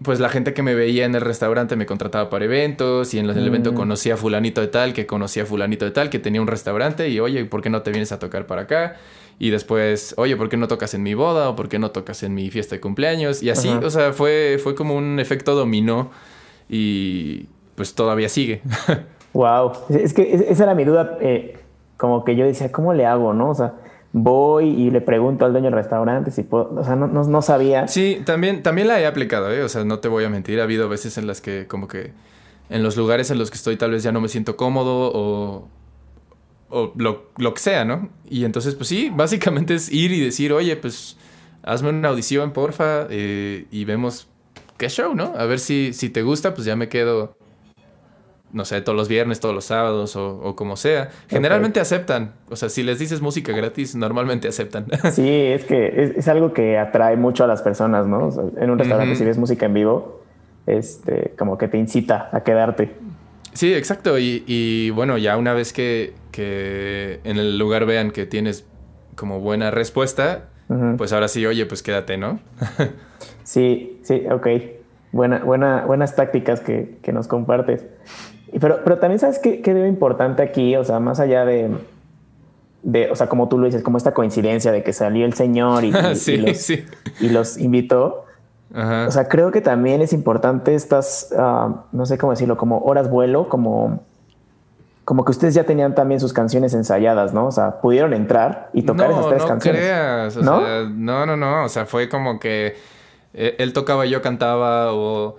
[0.04, 3.30] Pues la gente que me veía en el restaurante me contrataba para eventos y en
[3.30, 3.76] el evento mm.
[3.76, 7.10] conocía a fulanito de tal, que conocía a fulanito de tal, que tenía un restaurante
[7.10, 8.98] y oye, ¿por qué no te vienes a tocar para acá?
[9.40, 11.50] Y después, oye, ¿por qué no tocas en mi boda?
[11.50, 13.42] ¿O por qué no tocas en mi fiesta de cumpleaños?
[13.42, 16.12] Y así, o sea, fue, fue como un efecto dominó
[16.70, 18.62] y, pues todavía sigue.
[19.34, 21.58] wow, es que esa era mi duda, eh,
[21.98, 23.50] como que yo decía, ¿cómo le hago, no?
[23.50, 23.74] O sea,
[24.18, 27.90] voy y le pregunto al dueño del restaurante si puedo, o sea, no, no, sabía.
[27.90, 29.62] Sí, también, también la he aplicado, ¿eh?
[29.62, 32.14] O sea, no te voy a mentir, ha habido veces en las que como que
[32.70, 35.68] en los lugares en los que estoy tal vez ya no me siento cómodo o,
[36.70, 38.08] o lo, lo, que sea, ¿no?
[38.30, 41.18] Y entonces, pues sí, básicamente es ir y decir, oye, pues
[41.64, 44.30] hazme una audición, porfa, eh, y vemos
[44.78, 45.34] qué show, ¿no?
[45.38, 47.38] A ver si, si te gusta, pues ya me quedo,
[48.56, 51.10] no sé, todos los viernes, todos los sábados o, como sea.
[51.28, 54.86] Generalmente aceptan, o sea, si les dices música gratis, normalmente aceptan.
[55.12, 58.30] Sí, es que es, algo que atrae mucho a las personas, ¿no?
[58.58, 60.24] en un restaurante, si ves música en vivo,
[60.68, 62.92] este, como que te incita a quedarte.
[63.54, 64.18] Sí, exacto.
[64.18, 68.66] Y, bueno, ya una vez que, que, en el lugar vean que tienes
[69.16, 70.46] como buena respuesta,
[70.98, 72.40] pues ahora sí, oye, pues quédate, ¿no?
[73.44, 74.48] sí, sí, ok.
[75.12, 77.86] Buena, buena, buenas tácticas que, que nos compartes.
[78.60, 81.72] Pero, pero también sabes qué, qué veo importante aquí, o sea, más allá de,
[82.84, 85.84] de, o sea, como tú lo dices, como esta coincidencia de que salió el señor
[85.84, 85.94] y,
[87.20, 88.26] y, los, invitó.
[88.74, 93.10] O sea, creo que también es importante estas, ah, no sé cómo decirlo, como horas
[93.10, 94.02] vuelo, como
[95.06, 97.46] como que ustedes ya tenían también sus canciones ensayadas, ¿no?
[97.46, 99.82] O sea, pudieron entrar y tocar esas tres no canciones.
[99.82, 100.60] Creas, o ¿No?
[100.60, 101.64] Sea, no, no, no.
[101.64, 102.76] O sea, fue como que
[103.36, 105.38] eh, él tocaba y yo cantaba o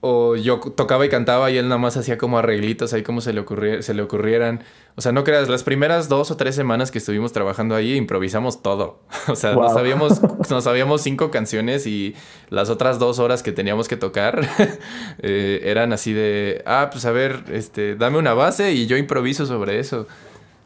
[0.00, 3.32] o yo tocaba y cantaba y él nada más hacía como arreglitos ahí como se
[3.32, 4.62] le, se le ocurrieran.
[4.96, 8.62] O sea, no creas, las primeras dos o tres semanas que estuvimos trabajando ahí improvisamos
[8.62, 9.00] todo.
[9.28, 12.14] O sea, nos, sabíamos, nos sabíamos cinco canciones y
[12.48, 14.48] las otras dos horas que teníamos que tocar
[15.18, 19.44] eh, eran así de, ah, pues a ver, este, dame una base y yo improviso
[19.46, 20.06] sobre eso.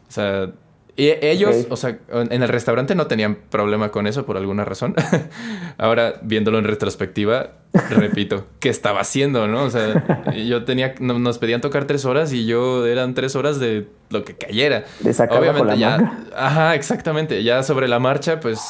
[0.07, 0.51] O sea,
[0.97, 4.95] y ellos, o sea, en el restaurante no tenían problema con eso por alguna razón.
[5.77, 7.49] Ahora, viéndolo en retrospectiva,
[7.89, 9.63] repito, ¿qué estaba haciendo, no?
[9.63, 13.87] O sea, yo tenía, nos pedían tocar tres horas y yo eran tres horas de
[14.09, 14.85] lo que cayera.
[15.01, 17.43] De Obviamente ya, ajá, exactamente.
[17.43, 18.61] Ya sobre la marcha, pues,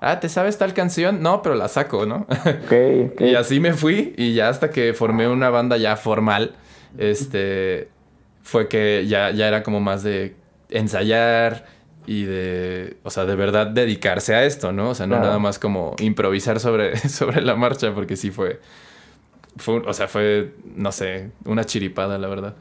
[0.00, 1.20] ah, ¿te sabes tal canción?
[1.20, 2.28] No, pero la saco, ¿no?
[2.64, 6.54] Ok, Y así me fui y ya hasta que formé una banda ya formal,
[6.96, 7.88] este,
[8.44, 10.36] fue que ya, ya era como más de
[10.72, 11.64] ensayar
[12.06, 14.90] y de, o sea, de verdad dedicarse a esto, ¿no?
[14.90, 18.60] O sea, no nada más como improvisar sobre, sobre la marcha, porque sí fue,
[19.56, 22.54] fue, o sea, fue, no sé, una chiripada, la verdad.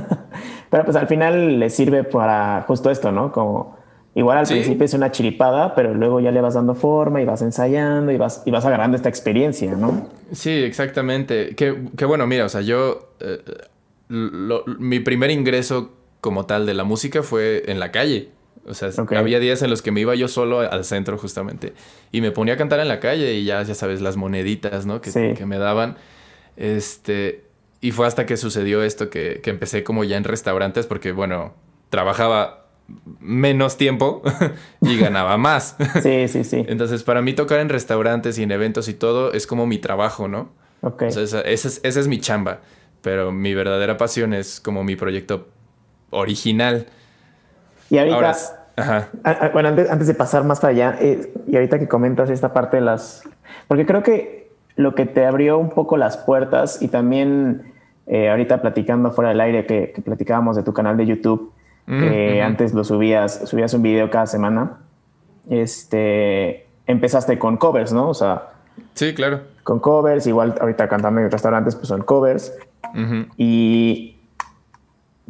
[0.70, 3.30] pero pues al final le sirve para justo esto, ¿no?
[3.30, 3.76] Como
[4.16, 7.42] igual al principio es una chiripada, pero luego ya le vas dando forma y vas
[7.42, 10.08] ensayando y vas, y vas agarrando esta experiencia, ¿no?
[10.32, 11.54] Sí, exactamente.
[11.54, 13.38] Que, bueno, mira, o sea, yo, eh,
[14.08, 15.92] mi primer ingreso
[16.24, 18.30] como tal de la música fue en la calle.
[18.64, 21.74] O sea, había días en los que me iba yo solo al centro justamente
[22.12, 25.02] y me ponía a cantar en la calle y ya, ya sabes, las moneditas, ¿no?
[25.02, 25.98] Que, que me daban.
[26.56, 27.44] Este,
[27.82, 31.52] y fue hasta que sucedió esto que, que, empecé como ya en restaurantes porque, bueno,
[31.90, 32.68] trabajaba
[33.20, 34.22] menos tiempo
[34.80, 35.76] y ganaba más.
[36.02, 36.64] Sí, sí, sí.
[36.66, 40.26] Entonces, para mí tocar en restaurantes y en eventos y todo es como mi trabajo,
[40.26, 40.54] ¿no?
[40.80, 41.02] Ok.
[41.02, 42.62] O sea, esa, esa, esa es mi chamba,
[43.02, 45.48] pero mi verdadera pasión es como mi proyecto
[46.14, 46.86] original.
[47.90, 48.34] Y ahorita,
[49.52, 52.82] bueno, antes, de pasar más para allá, eh, y ahorita que comentas esta parte de
[52.82, 53.22] las,
[53.68, 57.72] porque creo que lo que te abrió un poco las puertas y también
[58.06, 61.52] eh, ahorita platicando fuera del aire que, platicábamos de tu canal de YouTube,
[61.86, 64.78] que antes lo subías, subías un video cada semana,
[65.50, 68.08] este, empezaste con covers, ¿no?
[68.08, 68.52] O sea,
[68.94, 69.42] sí, claro.
[69.62, 72.54] Con covers, igual ahorita cantando en restaurantes, pues son covers.
[73.36, 74.13] Y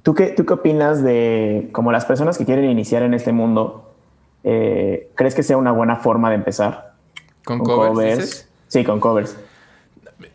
[0.04, 3.90] ¿Tú qué, ¿Tú qué opinas de como las personas que quieren iniciar en este mundo?
[4.44, 6.92] Eh, ¿Crees que sea una buena forma de empezar?
[7.42, 8.46] ¿Con, covers?
[8.68, 9.34] Sí, con covers.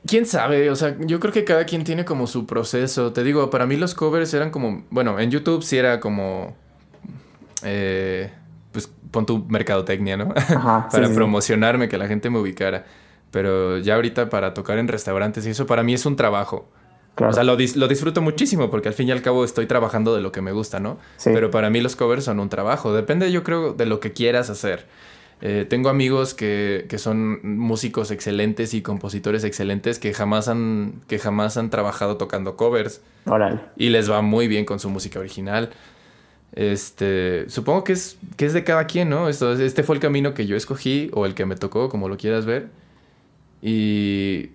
[0.08, 0.72] ¿Quién sabe?
[0.72, 3.14] O sea, yo creo que cada quien tiene como su proceso.
[3.14, 4.86] Te digo, para mí los covers eran como...
[4.90, 6.56] Bueno, en YouTube sí era como...
[7.62, 8.32] Eh,
[8.72, 10.34] pues pon tu mercadotecnia, ¿no?
[10.92, 12.86] para promocionarme, que la gente me ubicara.
[13.30, 16.68] Pero ya ahorita para tocar en restaurantes y eso para mí es un trabajo.
[17.28, 20.32] O sea, lo, disfruto muchísimo porque al fin y al cabo estoy trabajando de lo
[20.32, 20.98] que me gusta, ¿no?
[21.24, 22.94] Pero para mí los covers son un trabajo.
[22.94, 24.86] Depende, yo creo, de lo que quieras hacer.
[25.42, 31.58] Eh, tengo amigos que, son músicos excelentes y compositores excelentes que jamás han, que jamás
[31.58, 33.02] han trabajado tocando covers.
[33.78, 35.70] Y les va muy bien con su música original.
[36.54, 39.30] Este, supongo que es, que es de cada quien, ¿no?
[39.30, 42.18] Esto, este fue el camino que yo escogí o el que me tocó, como lo
[42.18, 42.68] quieras ver.
[43.62, 44.52] Y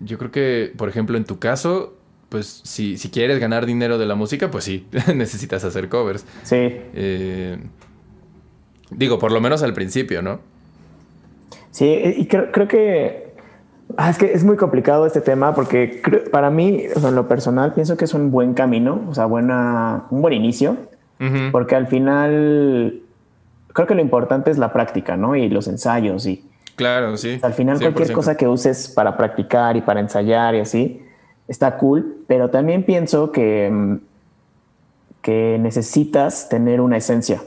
[0.00, 1.94] yo creo que, por ejemplo, en tu caso,
[2.28, 6.26] pues si, si quieres ganar dinero de la música, pues sí, necesitas hacer covers.
[6.42, 6.56] Sí.
[6.94, 7.58] Eh,
[8.90, 10.40] digo, por lo menos al principio, ¿no?
[11.70, 11.86] Sí,
[12.16, 13.28] y creo, creo que...
[13.96, 17.96] Ah, es que es muy complicado este tema porque para mí, en lo personal, pienso
[17.96, 20.76] que es un buen camino, o sea, buena, un buen inicio,
[21.50, 23.02] porque al final
[23.72, 25.36] creo que lo importante es la práctica, ¿no?
[25.36, 26.44] Y los ensayos y
[26.78, 27.40] Claro, sí.
[27.42, 31.02] Al final cualquier cosa que uses para practicar y para ensayar y así,
[31.48, 33.96] está cool, pero también pienso que, mm,
[35.20, 37.38] que necesitas tener una esencia.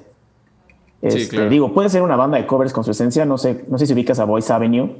[1.02, 1.50] Sí, Este, claro.
[1.50, 3.94] Digo, puede ser una banda de covers con su esencia, no sé, no sé si
[3.94, 4.98] ubicas a Voice Avenue,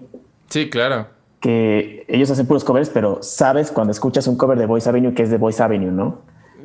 [0.50, 1.08] Sí, claro.
[1.42, 5.24] que ellos hacen puros covers, pero sabes cuando escuchas un cover de Voice Avenue que
[5.24, 6.20] es de Voice Avenue, ¿no?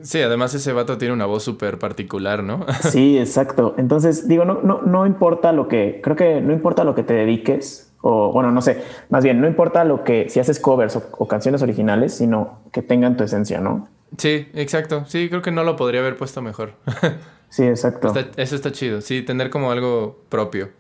[0.07, 2.64] Sí, además ese vato tiene una voz súper particular, ¿no?
[2.82, 3.74] Sí, exacto.
[3.76, 7.14] Entonces, digo, no, no, no importa lo que, creo que no importa lo que te
[7.14, 11.02] dediques, o bueno, no sé, más bien, no importa lo que, si haces covers o,
[11.18, 13.88] o canciones originales, sino que tengan tu esencia, ¿no?
[14.16, 15.04] Sí, exacto.
[15.07, 16.72] Sí, creo que no lo podría haber puesto mejor.
[17.48, 18.09] Sí, exacto.
[18.09, 19.00] Está- eso está chido.
[19.00, 20.70] Sí, tener como algo propio.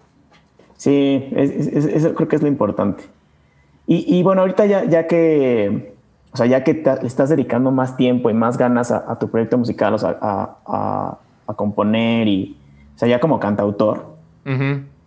[0.76, 3.04] Sí, es- es- es- eso creo que es lo importante.
[3.86, 5.95] Y, y bueno, ahorita ya, ya que,
[6.36, 9.18] o sea, ya que te- le estás dedicando más tiempo y más ganas a, a
[9.18, 12.58] tu proyecto musical, o sea, a, a- a componer y,
[12.94, 14.14] o sea, ya como cantautor.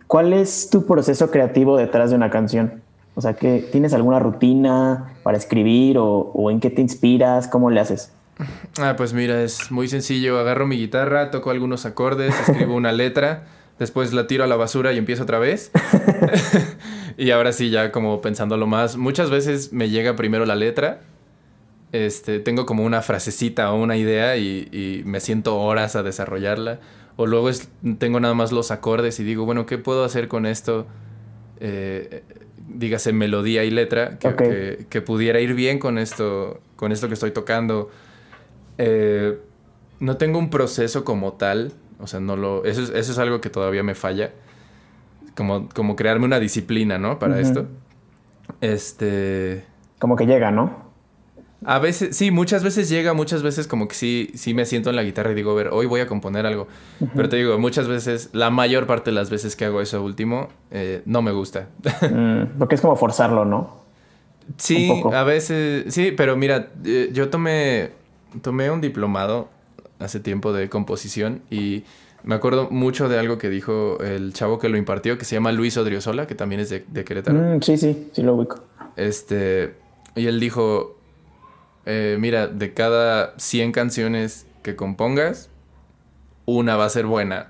[0.08, 2.82] ¿cuál es tu proceso creativo detrás de una canción?
[3.14, 7.46] O sea, que ¿tienes alguna rutina para escribir o, o en qué te inspiras?
[7.46, 8.10] ¿Cómo le haces?
[8.80, 10.40] Ah, pues mira, es muy sencillo.
[10.40, 13.44] Agarro mi guitarra, toco algunos acordes, escribo una letra,
[13.78, 15.70] después la tiro a la basura y empiezo otra vez.
[17.18, 21.00] y ahora sí, ya como pensándolo más, muchas veces me llega primero la letra.
[21.92, 26.78] Este, tengo como una frasecita o una idea y, y me siento horas a desarrollarla.
[27.16, 27.68] O luego es-
[27.98, 30.86] tengo nada más los acordes y digo, bueno, ¿qué puedo hacer con esto?
[31.60, 32.22] Eh,
[32.68, 37.14] dígase melodía y letra, que, que- que pudiera ir bien con esto, con esto que
[37.14, 37.90] estoy tocando.
[38.78, 39.38] Eh,
[39.98, 43.40] no tengo un proceso como tal, o sea, no lo, eso es, eso es algo
[43.42, 44.30] que todavía me falla,
[45.36, 47.18] como, como crearme una disciplina, ¿no?
[47.18, 47.66] Para esto.
[48.60, 49.64] Este,
[49.98, 50.89] Como que llega, ¿no?
[51.64, 54.96] A veces, sí, muchas veces llega, muchas veces como que sí, sí me siento en
[54.96, 56.68] la guitarra y digo, a ver, hoy voy a componer algo.
[57.14, 60.48] Pero te digo, muchas veces, la mayor parte de las veces que hago eso último,
[60.70, 61.68] eh, no me gusta.
[62.10, 63.80] Mm, porque es como forzarlo, ¿no?
[64.56, 67.90] Sí, a veces, sí, pero mira, eh, yo tomé,
[68.42, 69.48] tomé un diplomado
[69.98, 71.84] hace tiempo de composición y
[72.24, 75.52] me acuerdo mucho de algo que dijo el chavo que lo impartió, que se llama
[75.52, 77.38] Luis Odriozola, que también es de, de Querétaro.
[77.38, 78.60] Mm, sí, sí, sí lo ubico.
[78.96, 79.74] Este,
[80.16, 80.99] y él dijo,
[81.86, 85.50] eh, mira, de cada 100 canciones que compongas,
[86.46, 87.48] una va a ser buena.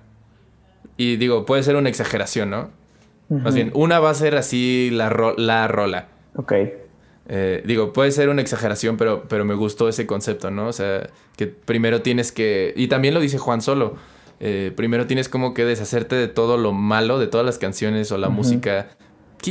[0.96, 2.70] Y digo, puede ser una exageración, ¿no?
[3.28, 6.08] Más bien, una va a ser así la, ro- la rola.
[6.36, 6.52] Ok.
[7.32, 10.66] Eh, digo, puede ser una exageración, pero, pero me gustó ese concepto, ¿no?
[10.66, 12.72] O sea, que primero tienes que...
[12.76, 13.94] Y también lo dice Juan Solo.
[14.40, 18.18] eh, primero tienes como que deshacerte de todo lo malo, de todas las canciones o
[18.18, 18.88] la música.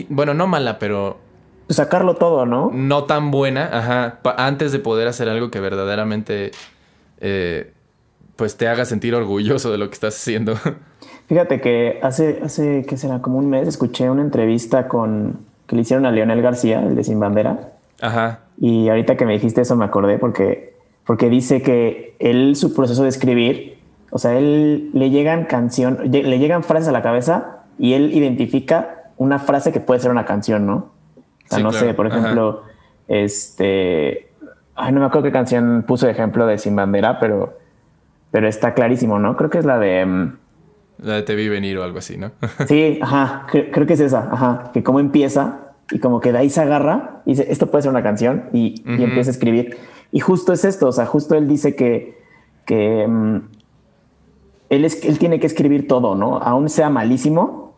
[0.09, 1.19] Bueno, no mala, pero
[1.69, 2.71] sacarlo todo, ¿no?
[2.73, 6.51] no tan buena, ajá, antes de poder hacer algo que verdaderamente
[7.19, 7.73] eh,
[8.35, 10.55] pues te haga sentir orgulloso de lo que estás haciendo.
[11.27, 13.21] Fíjate que hace, hace, ¿qué será?
[13.21, 17.03] Como un mes escuché una entrevista con que le hicieron a Leonel García, el de
[17.03, 17.73] Sin Bandera.
[18.01, 20.73] ajá, Y ahorita que me dijiste eso me acordé porque,
[21.05, 23.77] porque dice que él, su proceso de escribir,
[24.09, 29.11] o sea, él le llegan canción, le llegan frases a la cabeza y él identifica
[29.17, 30.98] una frase que puede ser una canción, ¿no?
[31.49, 31.87] O sea, Sí, no claro.
[31.87, 32.17] sé, por Ajá.
[32.19, 32.63] ejemplo,
[33.07, 34.33] este,
[34.75, 37.57] ay, no me acuerdo qué canción puso de ejemplo de Sin Bandera, pero,
[38.31, 39.35] pero está clarísimo, ¿no?
[39.35, 40.37] Creo que es la de, mm,
[40.99, 42.31] la de te vi venir o algo así, ¿no?
[42.67, 46.37] sí, ajá, cre- creo que es esa, ajá, que cómo empieza y como que de
[46.37, 49.03] ahí se agarra y dice, esto puede ser una canción y, y Ujú.
[49.03, 49.75] empieza a escribir.
[50.11, 52.15] Y justo es esto, o sea, justo él dice que,
[52.65, 53.37] que mm,
[54.69, 56.37] él, es, él tiene que escribir todo, ¿no?
[56.37, 57.68] Aún sea malísimo,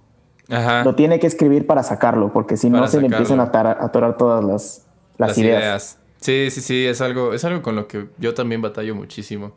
[0.51, 0.83] Ajá.
[0.83, 4.17] lo tiene que escribir para sacarlo, porque si no se le empiezan a atar- atorar
[4.17, 4.85] todas las,
[5.17, 5.97] las, ideas.
[6.17, 9.53] Sí, sí, sí, es algo, es algo con lo que yo también batallo muchísimo.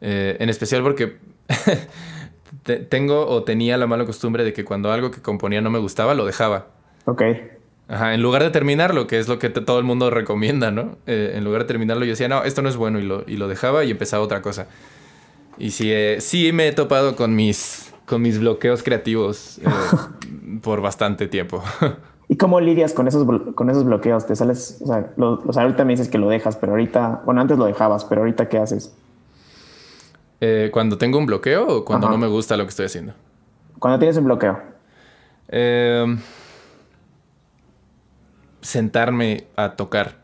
[0.00, 1.16] Eh, en especial porque
[2.62, 5.78] te- tengo o tenía la mala costumbre de que cuando algo que componía no me
[5.78, 6.66] gustaba, lo dejaba.
[7.06, 7.22] Ok.
[7.88, 10.96] Ajá, en lugar de terminarlo, que es lo que todo el mundo recomienda, ¿no?
[11.06, 13.36] Eh, en lugar de terminarlo, yo decía, no, esto no es bueno, y lo, y
[13.36, 14.66] lo dejaba y empezaba otra cosa.
[15.58, 19.64] Y sí, eh, sí me he topado con mis, con mis bloqueos creativos eh,
[20.62, 21.62] por bastante tiempo.
[22.28, 24.26] ¿Y cómo lidias con esos, con esos bloqueos?
[24.26, 27.22] Te sales, o sea, lo- o sea, ahorita me dices que lo dejas, pero ahorita,
[27.26, 28.94] bueno, antes lo dejabas, pero ahorita ¿qué haces?
[30.40, 32.14] Eh, cuando tengo un bloqueo o cuando Ajá.
[32.16, 33.12] no me gusta lo que estoy haciendo.
[33.78, 34.58] Cuando tienes un bloqueo.
[35.48, 36.16] Eh,
[38.60, 40.16] sentarme a tocar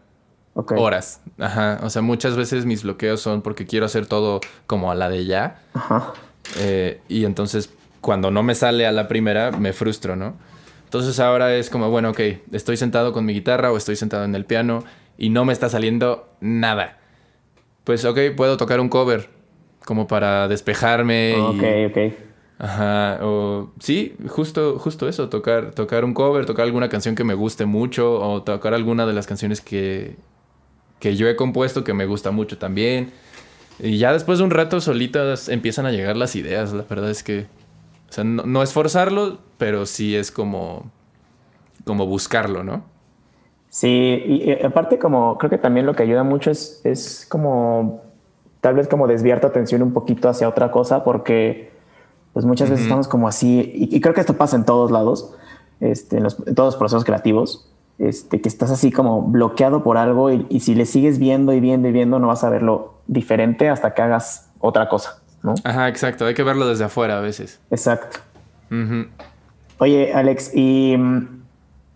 [0.54, 1.20] horas.
[1.38, 1.80] Ajá.
[1.82, 5.24] O sea, muchas veces mis bloqueos son porque quiero hacer todo como a la de
[5.26, 5.60] ya.
[5.74, 6.12] Ajá.
[6.58, 7.70] Eh, y entonces,
[8.00, 10.34] cuando no me sale a la primera, me frustro, ¿no?
[10.84, 12.20] Entonces ahora es como, bueno, ok,
[12.52, 14.82] estoy sentado con mi guitarra o estoy sentado en el piano
[15.16, 16.98] y no me está saliendo nada.
[17.84, 19.28] Pues, ok, puedo tocar un cover
[19.84, 21.36] como para despejarme.
[21.36, 22.12] Ok, ok.
[22.58, 27.32] Ajá, o sí, justo, justo eso, tocar, tocar un cover, tocar alguna canción que me
[27.32, 30.16] guste mucho, o tocar alguna de las canciones que,
[30.98, 33.12] que yo he compuesto que me gusta mucho también.
[33.82, 36.72] Y ya después de un rato solitas empiezan a llegar las ideas.
[36.72, 37.46] La verdad es que,
[38.08, 40.90] o sea, no, es forzarlo, pero sí es como,
[41.84, 42.84] como buscarlo, ¿no?
[43.68, 43.88] Sí,
[44.26, 48.02] y, aparte como creo que también lo que ayuda mucho es, es como
[48.60, 51.70] tal vez como desviar tu atención un poquito hacia otra cosa porque
[52.32, 55.34] pues muchas veces estamos como así y, creo que esto pasa en todos lados,
[55.78, 57.69] este, en, en todos los procesos creativos
[58.00, 61.86] este, que estás así como bloqueado por algo y, si le sigues viendo y viendo
[61.86, 65.54] y viendo no vas a verlo diferente hasta que hagas otra cosa, ¿no?
[65.64, 66.24] Ajá, exacto.
[66.24, 67.60] Hay que verlo desde afuera a veces.
[67.70, 68.20] Exacto.
[69.76, 71.42] Oye, Alex, y mm,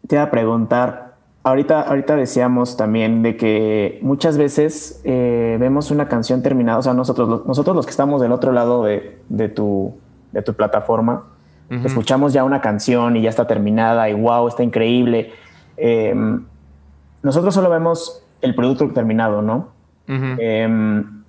[0.07, 6.07] te iba a preguntar, ahorita, ahorita decíamos también de que muchas veces eh, vemos una
[6.07, 9.95] canción terminada, o sea, nosotros, nosotros los que estamos del otro lado de, tu,
[10.33, 11.25] de tu plataforma,
[11.71, 15.33] escuchamos ya una canción y ya está terminada y wow, está increíble
[15.77, 16.45] Em,
[17.23, 19.69] nosotros solo vemos el producto terminado, ¿no?
[20.07, 21.25] Em,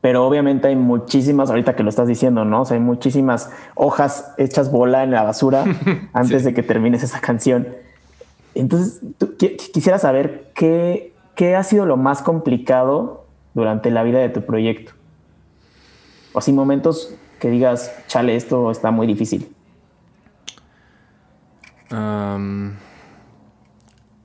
[0.00, 2.62] pero obviamente hay muchísimas, ahorita que lo estás diciendo, ¿no?
[2.62, 5.64] O sea, hay muchísimas hojas hechas bola en la basura
[6.12, 7.68] antes de que termines esa canción.
[8.54, 9.00] Entonces,
[9.72, 14.92] quisiera saber qué, qué ha sido lo más complicado durante la vida de tu proyecto.
[16.32, 19.54] O si momentos que digas, chale, esto está muy difícil.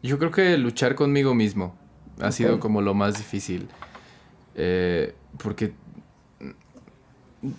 [0.02, 1.76] Yo creo que luchar conmigo mismo
[2.22, 3.68] ha sido como lo más difícil.
[4.56, 5.74] Eh, porque,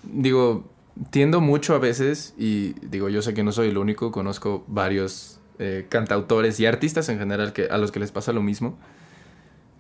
[0.05, 0.69] digo,
[1.11, 5.41] tiendo mucho a veces, y digo, yo sé que no soy el único, conozco varios
[5.59, 8.79] eh, cantautores y artistas en general que, a los que les pasa lo mismo.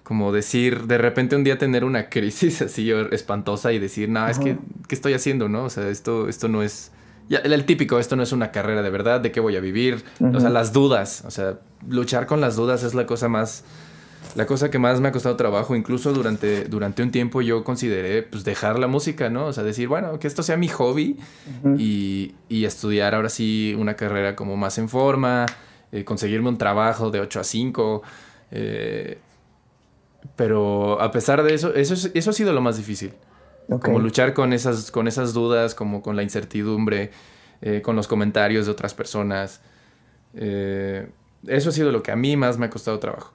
[0.02, 4.38] Como decir, de repente un día tener una crisis así espantosa y decir, no, es
[4.38, 4.58] que,
[4.88, 5.48] ¿qué estoy haciendo?
[5.48, 5.64] ¿No?
[5.64, 6.92] O sea, esto, esto no es
[7.30, 10.02] ya, el, típico, esto no es una carrera de verdad, ¿de qué voy a vivir?
[10.20, 13.62] O sea, las dudas, o sea, luchar con las dudas es la cosa más,
[14.34, 15.76] la cosa que más me ha costado trabajo.
[15.76, 19.46] Incluso durante, durante un tiempo yo consideré, pues, dejar la música, ¿no?
[19.46, 21.20] O sea, decir, bueno, que esto sea mi hobby
[21.78, 25.46] y, y, estudiar ahora sí una carrera como más en forma,
[25.92, 28.02] eh, conseguirme un trabajo de 8 a 5.
[28.50, 29.18] Eh,
[30.34, 33.12] pero a pesar de eso, eso, eso ha sido lo más difícil.
[33.78, 37.10] Como luchar con esas, con esas dudas, como con la incertidumbre,
[37.62, 39.60] eh, con los comentarios de otras personas.
[40.34, 41.08] Eh,
[41.46, 43.32] eso ha sido lo que a mí más me ha costado trabajo.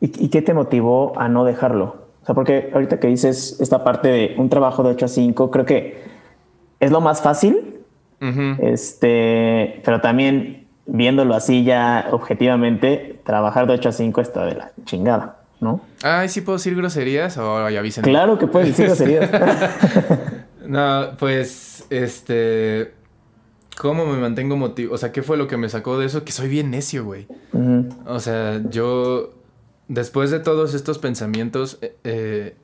[0.00, 2.06] ¿Y, qué te motivó a no dejarlo?
[2.22, 5.50] O sea, porque ahorita que dices esta parte de un trabajo de 8 a 5,
[5.50, 6.02] creo que
[6.80, 7.76] es lo más fácil.
[8.58, 14.72] Este, pero también viéndolo así ya objetivamente, trabajar de 8 a 5 está de la
[14.84, 15.39] chingada.
[15.60, 15.82] ¿No?
[16.02, 18.02] Ay, ¿sí puedo decir groserías o ya avisen?
[18.02, 19.30] Claro que puedes decir groserías.
[20.66, 22.94] no, pues, este...
[23.78, 24.94] ¿Cómo me mantengo motivado?
[24.94, 26.22] O sea, ¿qué fue lo que me sacó de eso?
[26.22, 27.26] Que soy bien necio, güey.
[28.04, 29.32] O sea, yo,
[29.88, 32.56] después de todos estos pensamientos, eh, eh,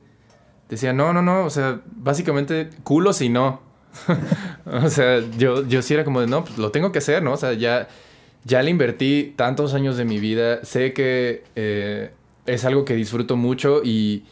[0.69, 3.61] decía, no, no, no, o sea, básicamente, culo si no.
[4.65, 7.33] o sea, yo, yo sí era como de, no, pues lo tengo que hacer, ¿no?
[7.33, 7.87] O sea, ya,
[8.43, 12.11] ya le invertí tantos años de mi vida, sé que eh,
[12.47, 14.23] es algo que disfruto mucho y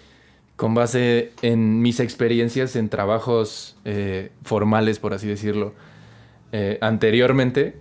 [0.55, 5.74] con base en mis experiencias en trabajos eh, formales, por así decirlo,
[6.51, 7.78] eh, anteriormente,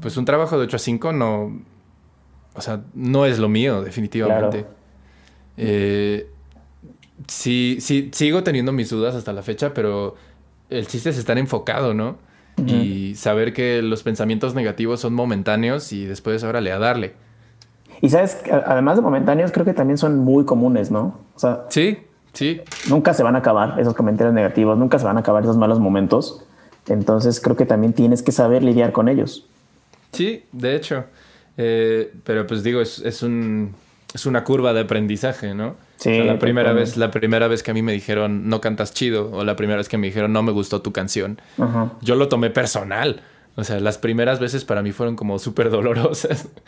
[0.00, 1.60] pues un trabajo de 8 a 5 no,
[2.54, 4.66] o sea, no es lo mío, definitivamente.
[5.56, 6.28] Eh,
[7.26, 10.14] sí, sí, sigo teniendo mis dudas hasta la fecha, pero
[10.70, 12.18] el chiste es estar enfocado, ¿no?
[12.66, 17.14] Y saber que los pensamientos negativos son momentáneos y después, órale, a darle.
[18.02, 21.20] Y sabes, además de momentáneos, creo que también son muy comunes, ¿no?
[21.36, 21.98] O sea, sí,
[22.32, 22.60] sí.
[22.88, 25.78] Nunca se van a acabar esos comentarios negativos, nunca se van a acabar esos malos
[25.78, 26.44] momentos.
[26.88, 29.46] Entonces creo que también tienes que saber lidiar con ellos.
[30.10, 31.04] Sí, de hecho.
[31.56, 33.72] Eh, pero pues digo, es, es, un,
[34.12, 35.76] es una curva de aprendizaje, ¿no?
[35.96, 36.18] Sí.
[36.24, 39.44] la primera vez, la primera vez que a mí me dijeron no cantas chido, o
[39.44, 41.40] la primera vez que me dijeron no me gustó tu canción,
[42.00, 43.20] yo lo tomé personal.
[43.54, 46.48] O sea, las primeras veces para mí fueron como súper dolorosas.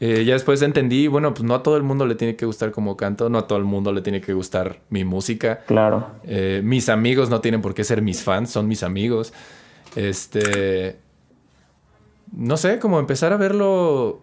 [0.00, 2.72] Eh, ya después entendí, bueno, pues no a todo el mundo le tiene que gustar
[2.72, 5.60] como canto, no a todo el mundo le tiene que gustar mi música.
[5.66, 6.08] Claro.
[6.24, 9.32] Eh, mis amigos no tienen por qué ser mis fans, son mis amigos.
[9.94, 10.98] Este.
[12.32, 14.20] No sé, como empezar a verlo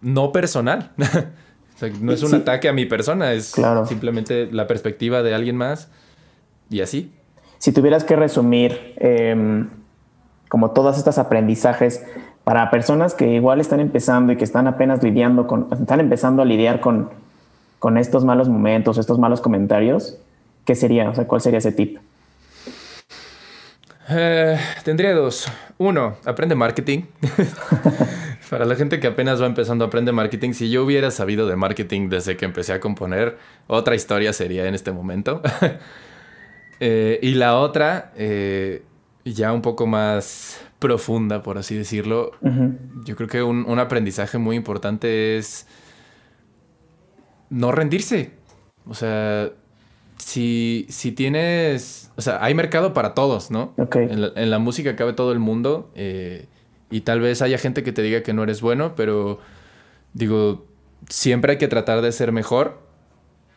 [0.00, 0.92] no personal.
[0.98, 3.54] o sea, no es un ataque a mi persona, es
[3.86, 5.90] simplemente la perspectiva de alguien más
[6.70, 7.12] y así.
[7.58, 8.94] Si tuvieras que resumir.
[8.96, 9.68] Em,
[10.52, 12.04] como todos estos aprendizajes
[12.44, 16.44] para personas que igual están empezando y que están apenas lidiando con, están empezando a
[16.44, 17.08] lidiar con,
[17.78, 20.18] con estos malos momentos, estos malos comentarios,
[20.66, 21.08] ¿qué sería?
[21.08, 21.96] O sea, ¿cuál sería ese tip?
[24.10, 25.50] Eh, tendría dos.
[25.78, 27.04] Uno, aprende marketing.
[28.50, 31.56] Para la gente que apenas va empezando a aprender marketing, si yo hubiera sabido de
[31.56, 33.38] marketing desde que empecé a componer,
[33.68, 35.40] otra historia sería en este momento.
[36.84, 38.82] Eh, y la otra, eh,
[39.24, 42.32] ya un poco más profunda, por así decirlo,
[43.04, 45.66] yo creo que un, un, aprendizaje muy importante es
[47.50, 48.32] no rendirse.
[48.86, 49.50] O sea,
[50.16, 53.74] si, si tienes, o sea, hay mercado para todos, ¿no?
[53.94, 56.46] En, la, música cabe todo el mundo eh,
[56.90, 59.38] y tal vez haya gente que te diga que no eres bueno, pero
[60.14, 60.66] digo,
[61.08, 62.82] siempre hay que tratar de ser mejor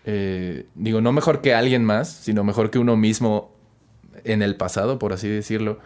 [0.08, 3.55] eh, digo, no mejor que alguien más, sino mejor que uno mismo
[4.26, 5.80] en el pasado, por así decirlo.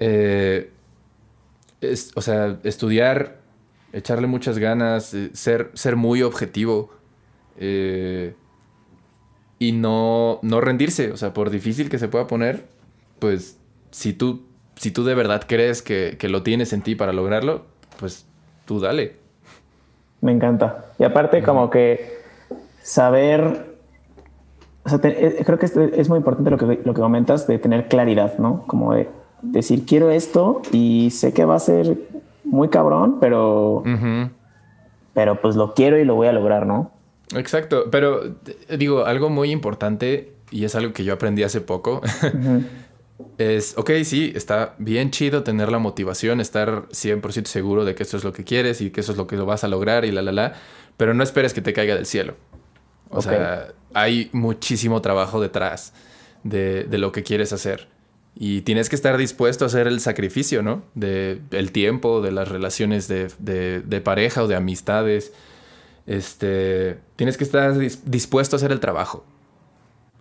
[0.00, 0.70] Eh,
[2.14, 3.36] o sea, estudiar,
[3.92, 6.90] echarle muchas ganas, eh, ser, ser muy objetivo
[9.58, 11.12] y no, no rendirse.
[11.12, 12.66] O sea, por difícil que se pueda poner,
[13.18, 13.58] pues
[13.90, 17.66] si tú, si tú de verdad crees que, que lo tienes en ti para lograrlo,
[17.98, 18.26] pues
[18.64, 19.16] tú dale.
[20.20, 20.86] Me encanta.
[20.98, 22.18] Y aparte, como que
[22.82, 23.67] saber,
[24.92, 27.88] o sea, eh, creo que es, muy importante lo que, lo que comentas de tener
[27.88, 28.64] claridad, ¿no?
[28.66, 29.08] Como de
[29.42, 31.98] decir, quiero esto y sé que va a ser
[32.44, 33.82] muy cabrón, pero,
[35.14, 36.92] pero pues lo quiero y lo voy a lograr, ¿no?
[37.34, 38.36] Exacto, pero
[38.78, 42.00] digo, algo muy importante y es algo que yo aprendí hace poco.
[43.36, 48.16] Es, ok, sí, está bien chido tener la motivación, estar 100% seguro de que esto
[48.16, 50.12] es lo que quieres y que eso es lo que lo vas a lograr y
[50.12, 50.54] la, la, la,
[50.96, 52.34] pero no esperes que te caiga del cielo.
[53.10, 55.92] O sea, hay muchísimo trabajo detrás
[56.44, 57.88] de, lo que quieres hacer.
[58.34, 60.82] Y tienes que estar dispuesto a hacer el sacrificio, ¿no?
[60.94, 65.32] De el tiempo, de las relaciones de, pareja o de amistades.
[66.06, 69.24] Este, tienes que estar dispuesto a hacer el trabajo.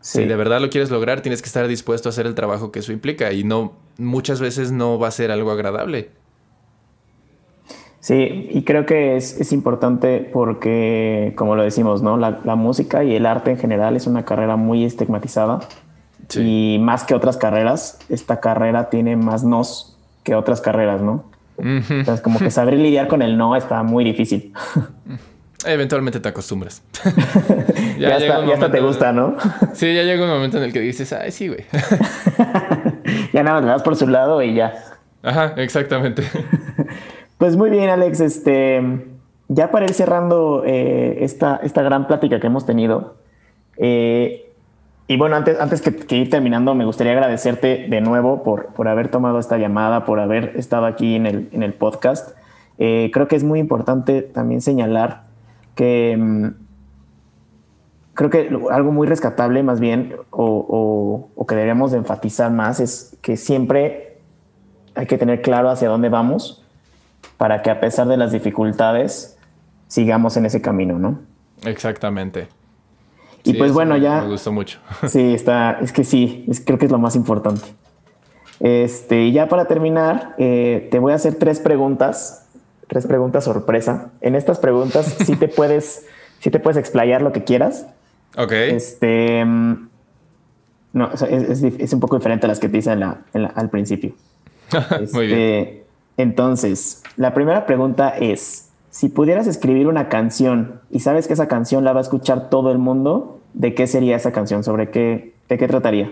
[0.02, 2.80] Si de verdad lo quieres lograr, tienes que estar dispuesto a hacer el trabajo que
[2.80, 3.34] eso implica.
[3.34, 6.12] Y no, muchas veces no va a ser algo agradable.
[8.00, 12.16] Sí, y creo que es, importante porque, como lo decimos, ¿no?
[12.18, 15.60] La, música y el arte en general es una carrera muy estigmatizada.
[16.36, 21.24] Y más que otras carreras, esta carrera tiene más nos que otras carreras, ¿no?
[21.58, 24.54] Entonces, como que saber lidiar con el no está muy difícil.
[25.66, 26.84] Eventualmente te acostumbras.
[28.00, 29.36] ya, hasta, te gusta, ¿no?
[29.74, 31.66] sí, ya llega un momento en el que dices, ay, sí, güey.
[33.34, 34.74] ya nada más le das por su lado y ya.
[35.24, 36.24] Ajá, exactamente.
[37.38, 38.20] Pues muy bien, Alex.
[38.20, 38.82] Este,
[39.48, 43.16] ya para ir cerrando eh, esta, esta gran plática que hemos tenido,
[43.78, 44.44] eh,
[45.10, 49.10] y bueno, antes, antes que, ir terminando, me gustaría agradecerte de nuevo por, por haber
[49.10, 52.36] tomado esta llamada, por haber estado aquí en el, en el podcast.
[52.78, 55.24] Eh, creo que es muy importante también señalar
[55.76, 56.48] que mm,
[58.16, 63.18] creo que algo muy rescatable más bien o, o, que deberíamos de enfatizar más es
[63.22, 64.18] que siempre
[64.96, 66.67] hay que tener claro hacia dónde vamos
[67.38, 69.38] para que a pesar de las dificultades
[69.88, 71.20] sigamos en ese camino, ¿no?
[71.66, 72.48] Exactamente.
[73.44, 74.22] Y pues bueno, ya...
[74.22, 74.80] Me gustó mucho.
[75.08, 77.66] Sí, está, es que sí, es, creo que es lo más importante.
[78.60, 82.48] Este, y ya para terminar, eh, te voy a hacer tres preguntas,
[82.88, 84.10] tres preguntas sorpresa.
[84.22, 86.06] En estas preguntas sí te puedes,
[86.40, 87.88] sí te puedes explayar lo que quieras.
[88.38, 88.52] Ok.
[88.52, 89.90] Este, mm,
[90.94, 94.14] no, es, un poco diferente a las que te hice al principio.
[95.14, 95.87] Muy bien.
[96.18, 101.84] Entonces, la primera pregunta es, si pudieras escribir una canción y sabes que esa canción
[101.84, 104.64] la va a escuchar todo el mundo, ¿de qué sería esa canción?
[104.64, 106.12] ¿Sobre qué, de qué trataría?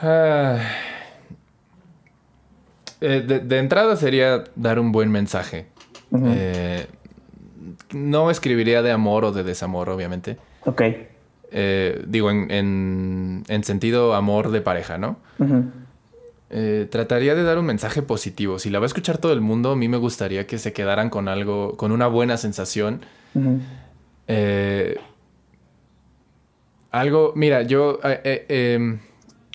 [0.00, 0.58] Ah,
[3.02, 5.66] eh, de, entrada sería dar un buen mensaje.
[6.24, 6.86] Eh,
[7.92, 10.38] no escribiría de amor o de desamor, obviamente.
[10.64, 10.82] Ok.
[11.50, 15.16] Eh, digo, en, sentido amor de pareja, ¿no?
[16.54, 18.58] Eh, trataría de dar un mensaje positivo.
[18.58, 21.08] Si la va a escuchar todo el mundo, a mí me gustaría que se quedaran
[21.08, 23.00] con algo, con una buena sensación.
[24.28, 24.98] Eh,
[26.90, 28.98] algo, mira, yo eh, em,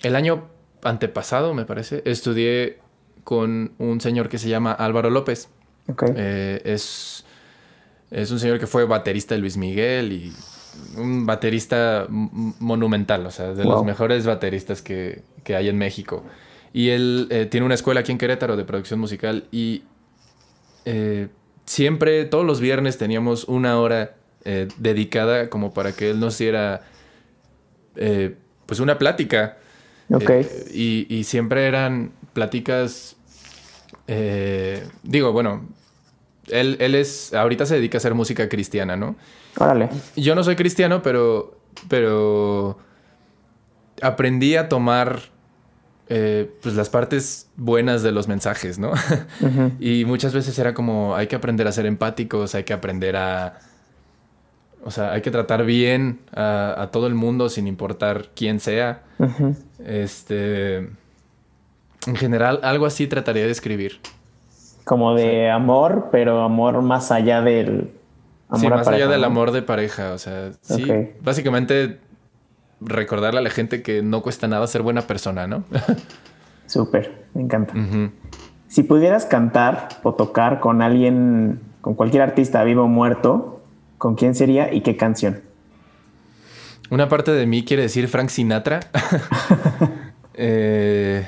[0.01, 0.47] el año
[0.81, 2.79] antepasado, me parece, estudié
[3.23, 5.49] con un señor que se llama Álvaro López.
[6.63, 7.25] es,
[8.09, 10.33] es un señor que fue baterista de Luis Miguel y
[10.95, 16.23] un baterista monumental, o sea, de los mejores bateristas que, que hay en México.
[16.74, 19.84] Y él eh, tiene una escuela aquí en Querétaro de producción musical y
[20.86, 21.28] eh,
[21.65, 24.15] siempre, todos los viernes teníamos una hora
[24.45, 26.82] eh, dedicada como para que él nos diera
[28.68, 29.57] pues una plática.
[30.11, 30.30] Ok.
[30.72, 33.15] Y, y, siempre eran pláticas,
[35.01, 35.68] digo, bueno,
[36.49, 39.15] él, él es, ahorita se dedica a hacer música cristiana, ¿no?
[39.57, 39.89] Órale.
[40.15, 41.57] Yo no soy cristiano, pero,
[41.89, 42.78] pero
[44.01, 45.22] aprendí a tomar
[46.10, 48.91] eh, pues las partes buenas de los mensajes, ¿no?
[49.80, 53.60] Y muchas veces era como, hay que aprender a ser empáticos, hay que aprender a...
[54.84, 59.03] O sea, hay que tratar bien a, todo el mundo sin importar quién sea.
[59.86, 60.89] Este...
[62.05, 63.99] En general, algo así trataría de escribir.
[64.86, 67.91] Como de amor, pero amor más allá del...
[68.47, 70.14] Amor sí, más allá del amor de pareja.
[70.14, 70.88] O sea, sí.
[71.22, 71.99] Básicamente
[72.82, 75.63] recordarle a la gente que no cuesta nada ser buena persona, ¿no?
[76.67, 77.73] Súper, me encanta.
[78.67, 83.61] Si pudieras cantar o tocar con alguien, con cualquier artista vivo o muerto,
[83.97, 85.41] ¿con quién sería y qué canción?
[86.89, 88.80] Una parte de mí quiere decir Frank Sinatra.
[90.39, 91.28] Eh,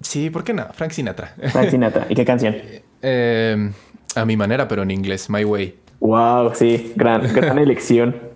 [0.00, 0.66] sí, ¿por qué no?
[0.72, 1.32] Frank Sinatra.
[1.52, 2.06] Frank Sinatra.
[2.08, 2.56] ¿Y qué canción?
[3.02, 3.72] Eh,
[4.14, 5.78] a mi manera, pero en inglés, My Way.
[6.00, 8.29] Wow, sí, gran, gran elección.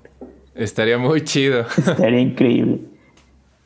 [0.55, 1.63] Estaría muy chido.
[1.77, 2.81] Estaría increíble.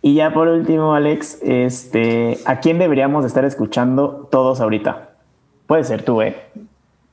[0.00, 5.10] Y ya por último, Alex, este, ¿a quién deberíamos estar escuchando todos ahorita?
[5.66, 6.36] Puede ser tú, ¿eh?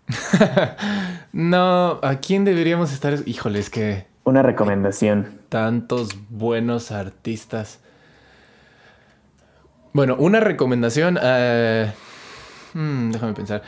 [1.34, 3.16] no, ¿a quién deberíamos estar?
[3.26, 4.06] Híjole, es que...
[4.24, 5.40] Una recomendación.
[5.50, 7.80] Tantos buenos artistas.
[9.94, 11.18] Bueno, una recomendación.
[11.22, 11.92] Eh,
[12.74, 13.62] hmm, déjame pensar.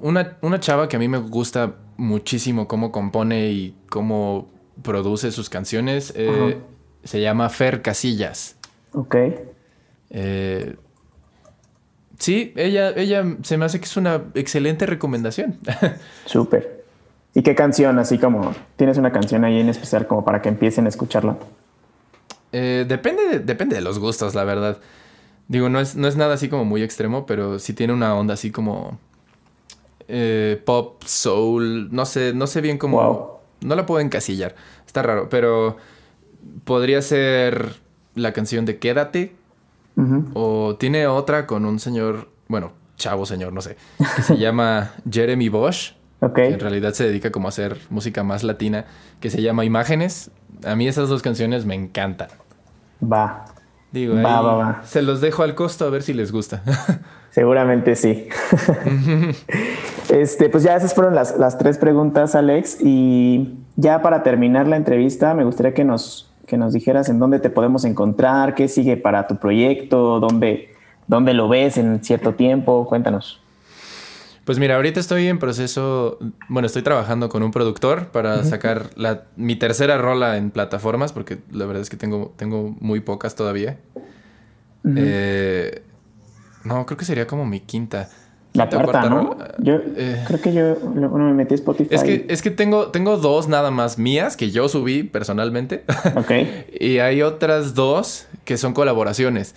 [0.00, 5.50] Una, una chava que a mí me gusta muchísimo cómo compone y cómo produce sus
[5.50, 6.12] canciones.
[6.16, 6.58] Eh,
[7.04, 8.56] se llama Fer Casillas.
[8.92, 9.16] Ok.
[10.10, 10.76] Eh,
[12.18, 15.58] sí, ella, ella se me hace que es una excelente recomendación.
[16.26, 16.84] Súper.
[17.34, 17.98] ¿Y qué canción?
[17.98, 21.36] Así como, ¿tienes una canción ahí en especial como para que empiecen a escucharla?
[22.52, 24.78] Eh, depende, de, depende de los gustos, la verdad.
[25.48, 28.34] Digo, no es, no es nada así como muy extremo, pero sí tiene una onda
[28.34, 28.98] así como
[30.66, 34.54] pop, soul, no sé, no sé bien cómo, no la puedo encasillar.
[34.86, 35.76] Está raro, pero
[36.64, 37.76] podría ser
[38.14, 39.34] la canción de Quédate.
[40.32, 43.76] O tiene otra con un señor, bueno, chavo señor, no sé,
[44.16, 45.94] que se llama Jeremy Bosch.
[46.34, 48.86] Que en realidad se dedica como a hacer música más latina,
[49.20, 50.30] que se llama Imágenes.
[50.64, 52.28] A mí esas dos canciones me encantan.
[53.02, 53.44] Va.
[53.90, 54.82] Digo, va, va, va.
[54.84, 56.62] se los dejo al costo a ver si les gusta.
[57.32, 58.28] Seguramente sí.
[60.10, 62.76] este, pues ya esas fueron las, las, tres preguntas, Alex.
[62.80, 67.40] Y ya para terminar la entrevista, me gustaría que nos, que nos dijeras en dónde
[67.40, 70.74] te podemos encontrar, qué sigue para tu proyecto, dónde,
[71.06, 72.86] dónde lo ves en cierto tiempo.
[72.86, 73.40] Cuéntanos.
[74.44, 76.18] Pues mira, ahorita estoy en proceso,
[76.48, 81.38] bueno, estoy trabajando con un productor para sacar la, mi tercera rola en plataformas, porque
[81.50, 83.78] la verdad es que tengo, tengo muy pocas todavía.
[84.96, 85.82] eh,
[86.64, 88.08] no, creo que sería como mi quinta.
[88.54, 89.38] La cuarta, ¿no?
[89.58, 91.94] Yo eh, creo que yo no me metí a Spotify.
[91.94, 95.84] Es que, es que tengo, tengo dos nada más mías que yo subí personalmente.
[96.14, 96.30] Ok.
[96.80, 99.54] y hay otras dos que son colaboraciones.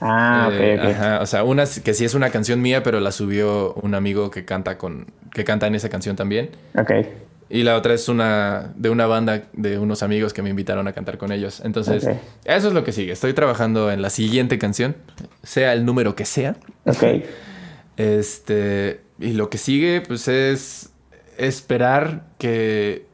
[0.00, 3.10] Ah, eh, ok, Ajá, o sea, una que sí es una canción mía, pero la
[3.10, 5.06] subió un amigo que canta con.
[5.32, 6.50] que canta en esa canción también.
[6.76, 6.92] Ok.
[7.50, 10.92] Y la otra es una de una banda de unos amigos que me invitaron a
[10.92, 11.62] cantar con ellos.
[11.64, 12.06] Entonces,
[12.44, 13.12] eso es lo que sigue.
[13.12, 14.96] Estoy trabajando en la siguiente canción,
[15.42, 16.56] sea el número que sea.
[16.84, 17.24] Ok.
[17.96, 20.90] Este, y lo que sigue, pues es
[21.38, 23.06] esperar que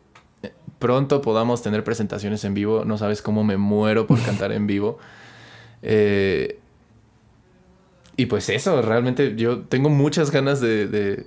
[0.81, 2.85] pronto podamos tener presentaciones en vivo.
[2.85, 4.99] No sabes cómo me muero por cantar en vivo.
[5.83, 6.59] Eh,
[8.17, 11.27] y pues eso, realmente yo tengo muchas ganas de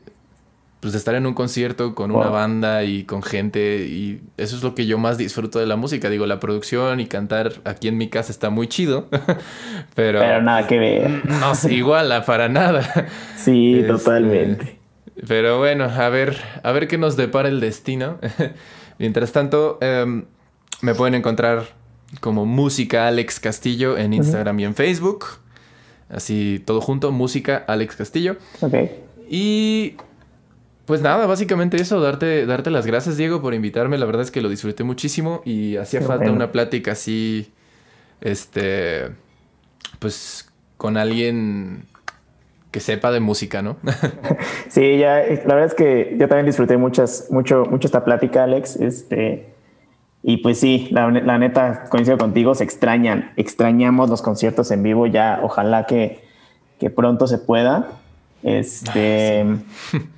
[0.80, 4.61] pues de estar en un concierto con una banda y con gente y eso es
[4.61, 6.09] lo que yo más disfruto de la música.
[6.09, 9.07] Digo, la producción y cantar aquí en mi casa está muy chido,
[9.95, 10.19] pero...
[10.19, 11.25] Pero nada que ver.
[11.25, 12.84] No se iguala para nada.
[13.38, 14.78] Sí, este, totalmente.
[15.25, 18.19] Pero bueno, a ver, a ver qué nos depara el destino.
[18.99, 20.25] Mientras tanto, em,
[20.82, 21.63] me pueden encontrar
[22.19, 25.25] como Música Alex Castillo en Instagram y en Facebook.
[26.09, 28.36] Así todo junto, Música Alex Castillo.
[28.61, 28.75] Ok.
[29.30, 29.95] Y
[30.88, 33.97] pues nada, básicamente eso, darte, darte las gracias, Diego, por invitarme.
[33.97, 37.51] La verdad es que lo disfruté muchísimo y hacía falta una plática así,
[38.21, 39.09] este,
[39.99, 41.83] pues con alguien
[42.71, 43.75] que sepa de música, ¿no?
[44.69, 48.77] sí, ya, la verdad es que yo también disfruté muchas, mucho, mucho esta plática, Alex.
[48.77, 49.49] Este,
[50.23, 55.41] y pues sí, la, neta, coincido contigo, se extrañan, extrañamos los conciertos en vivo, ya
[55.43, 56.23] ojalá que,
[56.79, 57.89] que pronto se pueda.
[58.41, 59.41] Este.
[59.41, 59.99] Ah,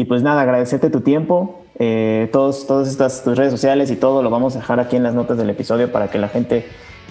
[0.00, 4.22] Y pues nada, agradecerte tu tiempo, eh, todos, todas estas tus redes sociales y todo
[4.22, 6.66] lo vamos a dejar aquí en las notas del episodio para que la gente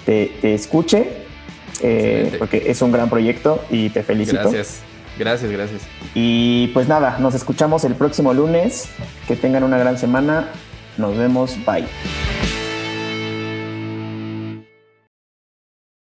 [0.07, 1.07] te, escuche,
[1.83, 4.41] eh, porque es un gran proyecto y te felicito.
[4.41, 4.81] Gracias,
[5.19, 5.81] gracias, gracias.
[6.15, 8.89] Y pues nada, nos escuchamos el próximo lunes.
[9.27, 10.47] Que tengan una gran semana.
[10.97, 11.55] Nos vemos.
[11.67, 11.85] Bye.